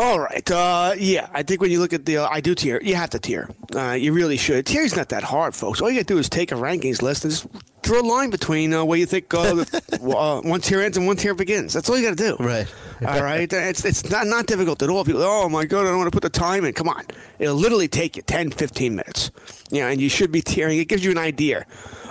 [0.00, 0.50] All right.
[0.50, 2.80] Uh, yeah, I think when you look at the, uh, I do tier.
[2.82, 3.50] You have to tier.
[3.74, 4.64] Uh, you really should.
[4.64, 5.82] Tier's not that hard, folks.
[5.82, 7.46] All you got to do is take a rankings list and just
[7.82, 11.16] draw a line between uh, where you think uh, uh, one tier ends and one
[11.16, 11.74] tier begins.
[11.74, 12.42] That's all you got to do.
[12.42, 12.66] Right.
[13.06, 13.52] All right.
[13.52, 15.04] It's it's not not difficult at all.
[15.04, 16.72] People, oh my god, I don't want to put the time in.
[16.72, 17.04] Come on,
[17.38, 19.30] it'll literally take you 10, 15 minutes.
[19.68, 20.80] Yeah, and you should be tiering.
[20.80, 21.66] It gives you an idea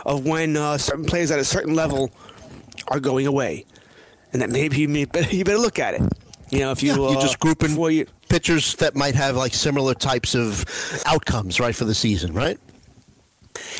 [0.05, 2.11] of when uh, certain players at a certain level
[2.89, 3.65] are going away,
[4.31, 4.99] and that maybe you, may,
[5.31, 6.01] you better look at it.
[6.51, 9.53] You know, if you Yeah, uh, you're just grouping you, pitchers that might have like
[9.53, 10.65] similar types of
[11.05, 12.59] outcomes, right, for the season, right?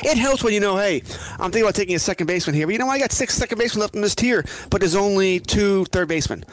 [0.04, 1.02] It helps when you know, hey,
[1.34, 2.68] I'm thinking about taking a second baseman here.
[2.68, 5.40] But you know, I got six second basemen left in this tier, but there's only
[5.40, 6.44] two third basemen.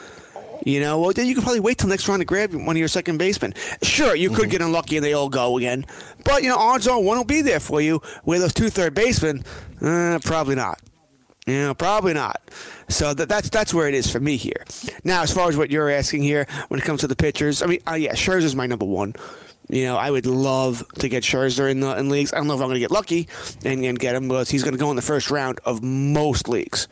[0.65, 2.77] You know, well, then you can probably wait till next round to grab one of
[2.77, 3.53] your second basemen.
[3.83, 5.85] Sure, you could get unlucky and they all go again,
[6.25, 8.01] but you know, odds are one will be there for you.
[8.23, 9.45] Where those two third basemen,
[9.81, 10.81] uh, probably not.
[11.47, 12.41] You know, probably not.
[12.89, 14.65] So that, that's that's where it is for me here.
[15.05, 17.67] Now, as far as what you're asking here, when it comes to the pitchers, I
[17.67, 19.15] mean, uh, yeah, Scherzer's my number one.
[19.69, 22.33] You know, I would love to get Scherzer in the in leagues.
[22.33, 23.29] I don't know if I'm going to get lucky
[23.65, 26.49] and, and get him, but he's going to go in the first round of most
[26.49, 26.87] leagues.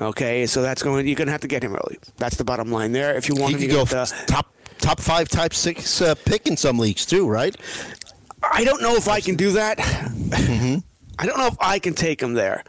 [0.00, 1.06] Okay, so that's going.
[1.06, 1.98] You're going to have to get him early.
[2.18, 3.16] That's the bottom line there.
[3.16, 6.46] If you want He him to go the, top top five, type six uh, pick
[6.46, 7.56] in some leagues too, right?
[8.42, 9.78] I don't know if I can do that.
[9.78, 10.78] Mm-hmm.
[11.18, 12.64] I don't know if I can take him there.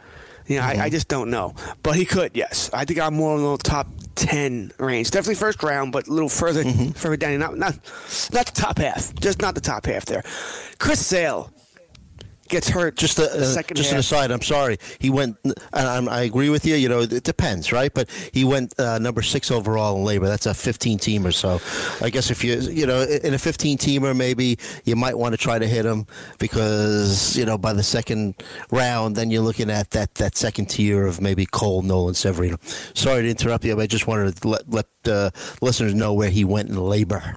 [0.50, 1.54] You know, I, I just don't know.
[1.84, 2.70] But he could, yes.
[2.72, 3.86] I think I'm more in the top
[4.16, 5.10] ten range.
[5.12, 6.90] Definitely first round, but a little further Mm-hmm.
[6.90, 7.38] further down.
[7.38, 7.74] Not not
[8.32, 9.14] not the top half.
[9.14, 10.24] Just not the top half there.
[10.78, 11.52] Chris Sale.
[12.50, 12.96] Gets hurt.
[12.96, 14.32] Just a, uh, second just an aside.
[14.32, 14.78] I'm sorry.
[14.98, 15.36] He went.
[15.44, 16.74] And I'm, I agree with you.
[16.74, 17.94] You know, it depends, right?
[17.94, 20.26] But he went uh, number six overall in LABR.
[20.26, 21.32] That's a 15 teamer.
[21.32, 21.60] So,
[22.04, 25.38] I guess if you you know in a 15 teamer, maybe you might want to
[25.38, 26.06] try to hit him
[26.40, 28.34] because you know by the second
[28.72, 32.56] round, then you're looking at that that second tier of maybe Cole, Nolan, Severino.
[32.94, 35.30] Sorry to interrupt you, but I just wanted to let let uh,
[35.60, 37.36] listeners know where he went in LABR.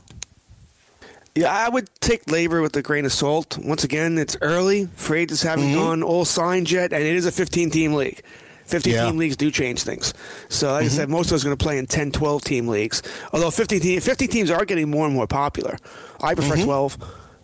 [1.35, 3.57] Yeah, I would take LABR with a grain of salt.
[3.57, 4.87] Once again, it's early.
[5.11, 5.73] Agents haven't Mm-hmm.
[5.75, 8.21] gone all signed yet, and it is a 15 team league.
[8.65, 8.99] 15 Yeah.
[9.01, 9.09] Mm-hmm.
[9.11, 10.13] team leagues do change things.
[10.49, 12.67] So, like I said, most of us are going to play in 10, 12 team
[12.67, 13.01] leagues.
[13.33, 15.77] Although 15, team, 15 teams are getting more and more popular.
[16.21, 16.65] I prefer Mm-hmm.
[16.65, 16.97] 12,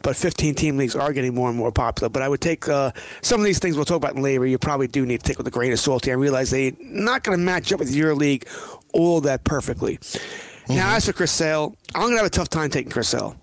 [0.04, 2.10] but 15 team leagues are getting more and more popular.
[2.10, 4.58] But I would take uh, some of these things we'll talk about in LABR, you
[4.60, 7.24] probably do need to take with a grain of salt here and realize they're not
[7.24, 8.48] going to match up with your league
[8.94, 9.98] all that perfectly.
[9.98, 10.76] Mm-hmm.
[10.76, 13.36] Now, as for Chris Sale, I'm going to have a tough time taking Chris Sale.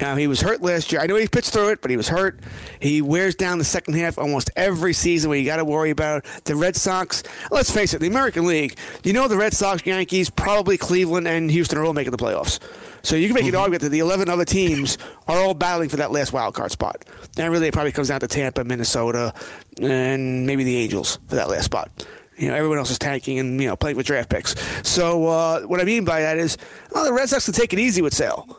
[0.00, 1.00] Now he was hurt last year.
[1.00, 2.40] I know he pitched through it, but he was hurt.
[2.80, 5.30] He wears down the second half almost every season.
[5.30, 7.22] Where you got to worry about the Red Sox.
[7.50, 8.76] Let's face it, the American League.
[9.04, 12.58] You know the Red Sox, Yankees, probably Cleveland, and Houston are all making the playoffs.
[13.02, 14.96] So you can make an argument that the 11 other teams
[15.28, 17.04] are all battling for that last wild card spot.
[17.36, 19.34] And really, it probably comes down to Tampa, Minnesota,
[19.80, 21.90] and maybe the Angels for that last spot.
[22.36, 24.56] You know, everyone else is tanking and you know playing with draft picks.
[24.88, 26.56] So uh, what I mean by that is,
[26.90, 28.58] well, the Red Sox can take it easy with Sale.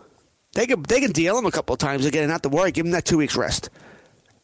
[0.56, 2.72] They can they can deal him a couple of times again and not to worry.
[2.72, 3.70] Give him that two weeks rest.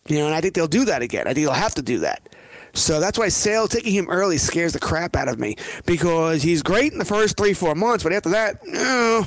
[0.08, 1.28] You know, and I think they'll do that again.
[1.28, 2.30] I think they'll have to do that.
[2.74, 6.64] So that's why Sale taking him early scares the crap out of me because he's
[6.64, 9.26] great in the first three, four months, but after that, no.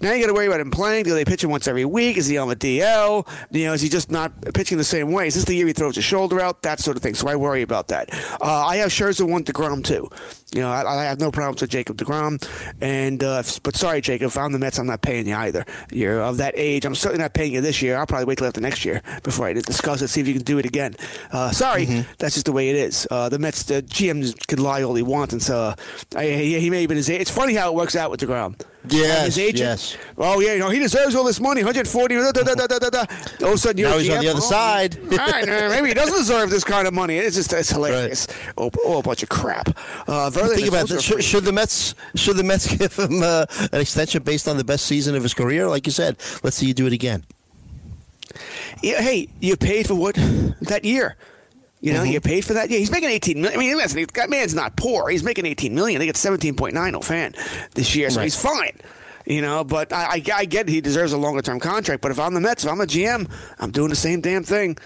[0.00, 1.04] Now you got to worry about him playing.
[1.04, 2.16] Do they pitch him once every week?
[2.16, 3.26] Is he on the DL?
[3.50, 5.26] You know, is he just not pitching the same way?
[5.26, 6.62] Is this the year he throws his shoulder out?
[6.62, 7.14] That sort of thing.
[7.14, 8.10] So I worry about that.
[8.40, 10.08] Uh, I have Scherzer one Degrom too.
[10.56, 12.42] You know, I, I have no problems with Jacob Degrom,
[12.80, 15.66] and uh, but sorry, Jacob, if I'm the Mets, I'm not paying you either.
[15.92, 16.86] You're of that age.
[16.86, 17.98] I'm certainly not paying you this year.
[17.98, 20.08] I'll probably wait till after next year before I discuss it.
[20.08, 20.96] See if you can do it again.
[21.30, 21.84] Uh, sorry,
[22.18, 23.06] that's just the way it is.
[23.10, 25.74] Uh, the Mets, the GM could lie all he wants, and so uh,
[26.16, 27.10] I, he, he may have been his.
[27.10, 28.58] It's funny how it works out with Degrom.
[28.88, 29.58] Yes, his agent.
[29.58, 29.96] yes.
[30.18, 32.14] Oh yeah, you know he deserves all this money, 140.
[32.14, 33.04] Da, da, da, da, da, da, da.
[33.42, 34.98] All of a sudden, you're Now a he's on the other Oh, side.
[35.12, 37.16] all right, maybe he doesn't deserve this kind of money.
[37.18, 38.26] It's just it's hilarious.
[38.56, 39.68] Oh, oh, a bunch of crap.
[40.08, 41.02] Uh, Think about this.
[41.02, 44.64] Should, should the Mets should the Mets give him uh, an extension based on the
[44.64, 45.68] best season of his career?
[45.68, 47.24] Like you said, let's see you do it again.
[48.82, 50.14] Yeah, hey, you paid for what
[50.62, 51.16] that year.
[51.80, 52.28] You know, you mm-hmm.
[52.28, 52.70] paid for that.
[52.70, 53.60] Yeah, he's making eighteen million.
[53.60, 55.08] I mean, listen, that man's not poor.
[55.08, 55.98] He's making eighteen million.
[55.98, 57.34] They get seventeen point nine no fan
[57.74, 58.24] this year, so Right.
[58.24, 58.78] he's fine.
[59.26, 62.00] You know, but I, I, I get he deserves a longer term contract.
[62.00, 64.78] But if I'm the Mets, if I'm a GM, I'm doing the same damn thing.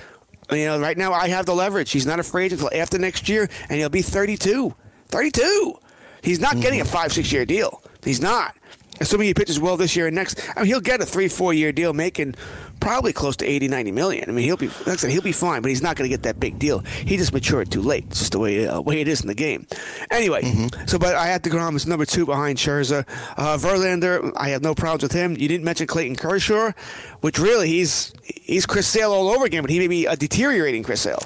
[0.51, 1.93] You know, right now I have the leverage.
[1.93, 4.75] He's not afraid until after next year, and he'll be 32.
[5.09, 5.79] 32.
[6.23, 6.93] He's not getting a mm-hmm.
[6.93, 7.83] five, six year deal.
[8.03, 8.57] He's not.
[9.01, 11.55] Assuming he pitches well this year and next, I mean, he'll get a three, four
[11.55, 12.35] year deal, making
[12.81, 14.29] probably close to 80, 90 million.
[14.29, 16.15] I mean, he'll be, like I said, he'll be fine, but he's not going to
[16.15, 16.81] get that big deal.
[16.81, 18.05] He just matured too late.
[18.09, 19.67] It's just the way uh, way it is in the game.
[20.11, 20.43] Anyway,
[20.87, 23.07] so but I had Degrom as number two behind Scherzer.
[23.37, 25.37] Uh, Verlander, I have no problems with him.
[25.37, 26.73] You didn't mention Clayton Kershaw,
[27.21, 30.83] which really he's he's Chris Sale all over again, but he may be a deteriorating
[30.83, 31.21] Chris Sale.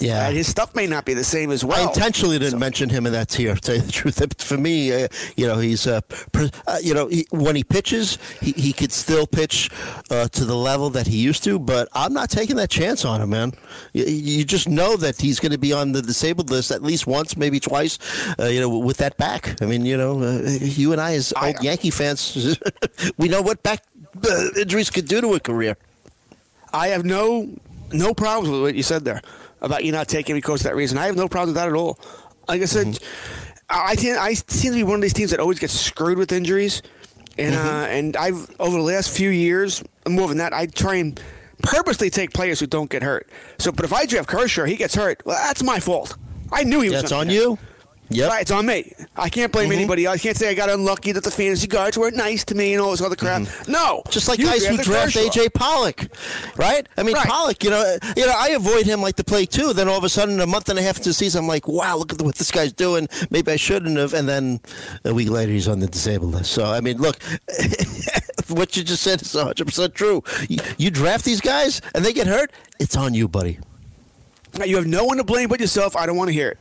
[0.00, 0.30] Yeah.
[0.30, 1.78] His stuff may not be the same as well.
[1.78, 3.54] I intentionally didn't mention him in that tier.
[3.54, 6.00] To tell you the truth, for me, uh, you know, he's uh,
[6.66, 9.70] uh, you know he, when he pitches, he, he could still pitch
[10.10, 11.58] uh, to the level that he used to.
[11.58, 13.52] But I'm not taking that chance on him, man.
[13.92, 17.06] You, you just know that he's going to be on the disabled list at least
[17.06, 17.98] once, maybe twice.
[18.38, 19.60] Uh, you know, with that back.
[19.62, 22.58] I mean, you know, uh, you and I as I- old Yankee fans,
[23.16, 23.82] we know what back
[24.28, 25.76] uh, injuries could do to a career.
[26.72, 27.48] I have no
[27.92, 29.22] no problems with what you said there
[29.60, 30.98] about you not taking me because of that reason.
[30.98, 31.98] I have no problem with that at all.
[32.48, 32.98] Like I said,
[33.68, 36.32] I tend, I seem to be one of these teams that always gets screwed with
[36.32, 36.82] injuries,
[37.38, 41.20] and uh, and I've over the last few years, more than that, I try and
[41.62, 43.28] purposely take players who don't get hurt.
[43.58, 45.22] So, but if I draft Kershaw, he gets hurt.
[45.24, 46.16] Well, that's my fault.
[46.52, 47.02] I knew he was.
[47.02, 47.42] That's on get hurt.
[47.42, 47.58] you.
[48.10, 48.30] Yep.
[48.30, 48.92] Right, it's on me.
[49.16, 49.78] I can't blame mm-hmm.
[49.78, 50.06] anybody.
[50.06, 52.80] I can't say I got unlucky that the fantasy guards weren't nice to me and
[52.80, 53.42] all this other crap.
[53.42, 53.72] Mm-hmm.
[53.72, 56.06] No, Just like You guys who draft AJ Pollock,
[56.56, 56.86] right?
[56.96, 57.26] I mean Right.
[57.26, 59.72] Pollock, you know, you know, I avoid him like the plague too.
[59.72, 61.66] Then all of a sudden, a month and a half into the season, I'm like,
[61.66, 63.08] wow, look at what this guy's doing.
[63.30, 64.14] Maybe I shouldn't have.
[64.14, 64.60] And then
[65.04, 66.52] a week later, he's on the disabled list.
[66.52, 67.20] So I mean, look,
[68.48, 70.22] what you just said is 100 percent true.
[70.48, 73.58] You, you draft these guys and they get hurt, it's on you, buddy.
[74.64, 75.96] You have no one to blame but yourself.
[75.96, 76.58] I don't want to hear it.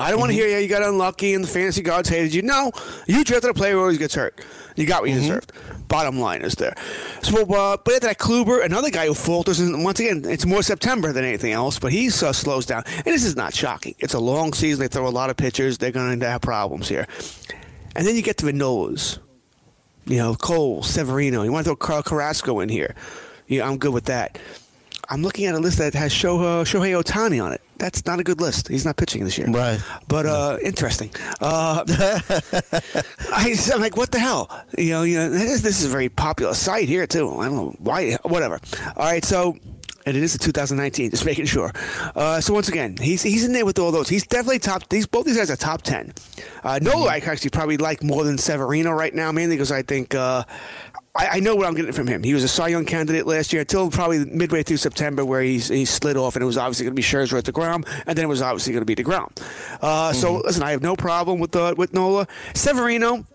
[0.00, 2.42] I don't want to hear, yeah, you got unlucky and the fantasy gods hated you.
[2.42, 2.72] No,
[3.06, 4.40] you drafted a player who always gets hurt.
[4.76, 5.52] You got what you deserved.
[5.88, 6.74] Bottom line is there.
[7.22, 10.62] So, uh, but after that, Kluber, another guy who falters, and once again, it's more
[10.62, 12.84] September than anything else, but he uh, slows down.
[12.96, 13.94] And this is not shocking.
[13.98, 14.80] It's a long season.
[14.80, 15.78] They throw a lot of pitchers.
[15.78, 17.06] They're going to have problems here.
[17.96, 19.18] And then you get to the nose.
[20.06, 21.42] You know, Cole, Severino.
[21.42, 22.94] You want to throw Carl Carrasco in here.
[23.48, 24.38] Yeah, I'm good with that.
[25.12, 27.60] I'm looking at a list that has Shohei, Shohei Ohtani on it.
[27.78, 28.68] That's not a good list.
[28.68, 29.48] He's not pitching this year.
[29.48, 29.80] Right.
[30.06, 31.10] But uh, interesting.
[31.40, 31.84] Uh,
[33.32, 34.64] I, am like, what the hell?
[34.78, 37.28] You know, you know, this, this is a very popular site here too.
[37.40, 38.18] I don't know why.
[38.22, 38.60] Whatever.
[38.96, 39.56] All right, so
[40.06, 41.10] and it is a 2019.
[41.10, 41.72] Just making sure.
[42.14, 44.08] Uh, so once again, he's he's in there with all those.
[44.08, 44.88] He's definitely top.
[44.88, 46.12] These both these guys are top ten.
[46.64, 50.14] Uh, Nola, I actually probably like more than Severino right now, mainly because I think.
[50.14, 50.44] Uh,
[51.12, 52.22] I, I, know what I'm getting from him.
[52.22, 55.66] He was a Cy Young candidate last year until probably midway through September, where he's,
[55.66, 58.16] he slid off, and it was obviously going to be Scherzer at the ground, and
[58.16, 59.26] then it was obviously going to be deGrom.
[59.82, 60.20] Uh, mm-hmm.
[60.20, 62.28] So listen, I have no problem with uh, with Nola.
[62.54, 63.26] Severino,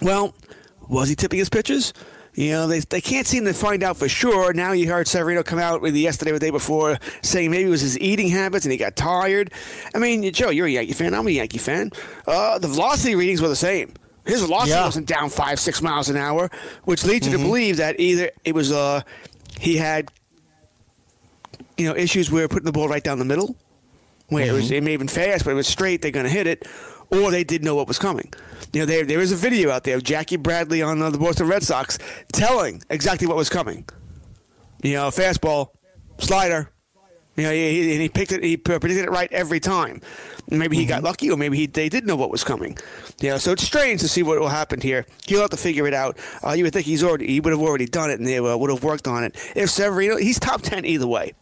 [0.00, 0.34] well,
[0.88, 1.92] was he tipping his pitches?
[2.34, 4.52] You know, they, they can't seem to find out for sure.
[4.52, 7.70] Now you heard Severino come out with yesterday or the day before saying maybe it
[7.70, 9.52] was his eating habits and he got tired.
[9.94, 11.14] I mean, Joe, you're a Yankee fan.
[11.14, 11.92] I'm a Yankee fan.
[12.26, 13.94] Uh, the velocity readings were the same.
[14.26, 14.84] His velocity yeah.
[14.84, 16.50] wasn't down five, six miles an hour,
[16.84, 17.32] which leads mm-hmm.
[17.32, 19.02] you to believe that either it was uh,
[19.60, 20.10] he had
[21.76, 23.54] you know issues where putting the ball right down the middle,
[24.28, 24.54] where mm-hmm.
[24.54, 26.46] it was it may have been fast, but it was straight, they're going to hit
[26.46, 26.66] it,
[27.10, 28.32] or they did know what was coming.
[28.74, 31.16] You know, there there is a video out there of Jackie Bradley on uh, the
[31.16, 31.96] Boston Red Sox
[32.32, 33.88] telling exactly what was coming.
[34.82, 35.68] You know, fastball,
[36.18, 36.68] slider.
[37.36, 38.42] You know, he, he, he picked it.
[38.42, 40.00] He predicted it right every time.
[40.50, 40.88] Maybe he mm-hmm.
[40.88, 42.76] got lucky, or maybe he, they did know what was coming.
[43.20, 45.06] You know, so it's strange to see what will happen here.
[45.28, 46.18] He'll have to figure it out.
[46.44, 48.56] Uh, you would think he's already he would have already done it, and they uh,
[48.56, 49.36] would have worked on it.
[49.54, 51.34] If Severino, he's top ten either way.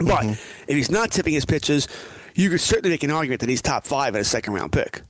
[0.00, 0.70] But mm-hmm.
[0.70, 1.88] if he's not tipping his pitches,
[2.34, 5.00] you could certainly make an argument that he's top five at a second round pick.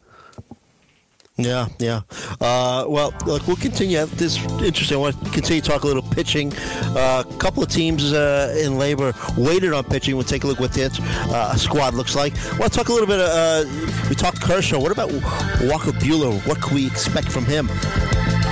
[1.38, 2.00] Yeah, yeah.
[2.40, 4.04] Uh, well, look, we'll continue.
[4.06, 4.96] This interesting.
[4.96, 6.52] I want to continue to talk a little pitching.
[6.52, 10.16] A uh, couple of teams uh, in LABR waited on pitching.
[10.16, 10.90] We'll take a look what the
[11.30, 12.36] uh, squad looks like.
[12.54, 13.20] I want to talk a little bit.
[13.20, 13.64] Uh,
[14.08, 14.80] we talked Kershaw.
[14.80, 16.44] What about Walker Buehler?
[16.44, 17.68] What can we expect from him?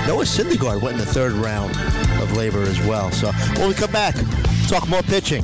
[0.07, 1.71] Noah Syndergaard went in the third round
[2.21, 3.11] of LABR as well.
[3.11, 4.15] So when we come back,
[4.69, 5.43] talk more pitching.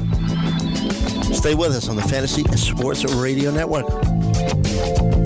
[1.34, 5.23] Stay with us on the Fantasy Sports Radio Network.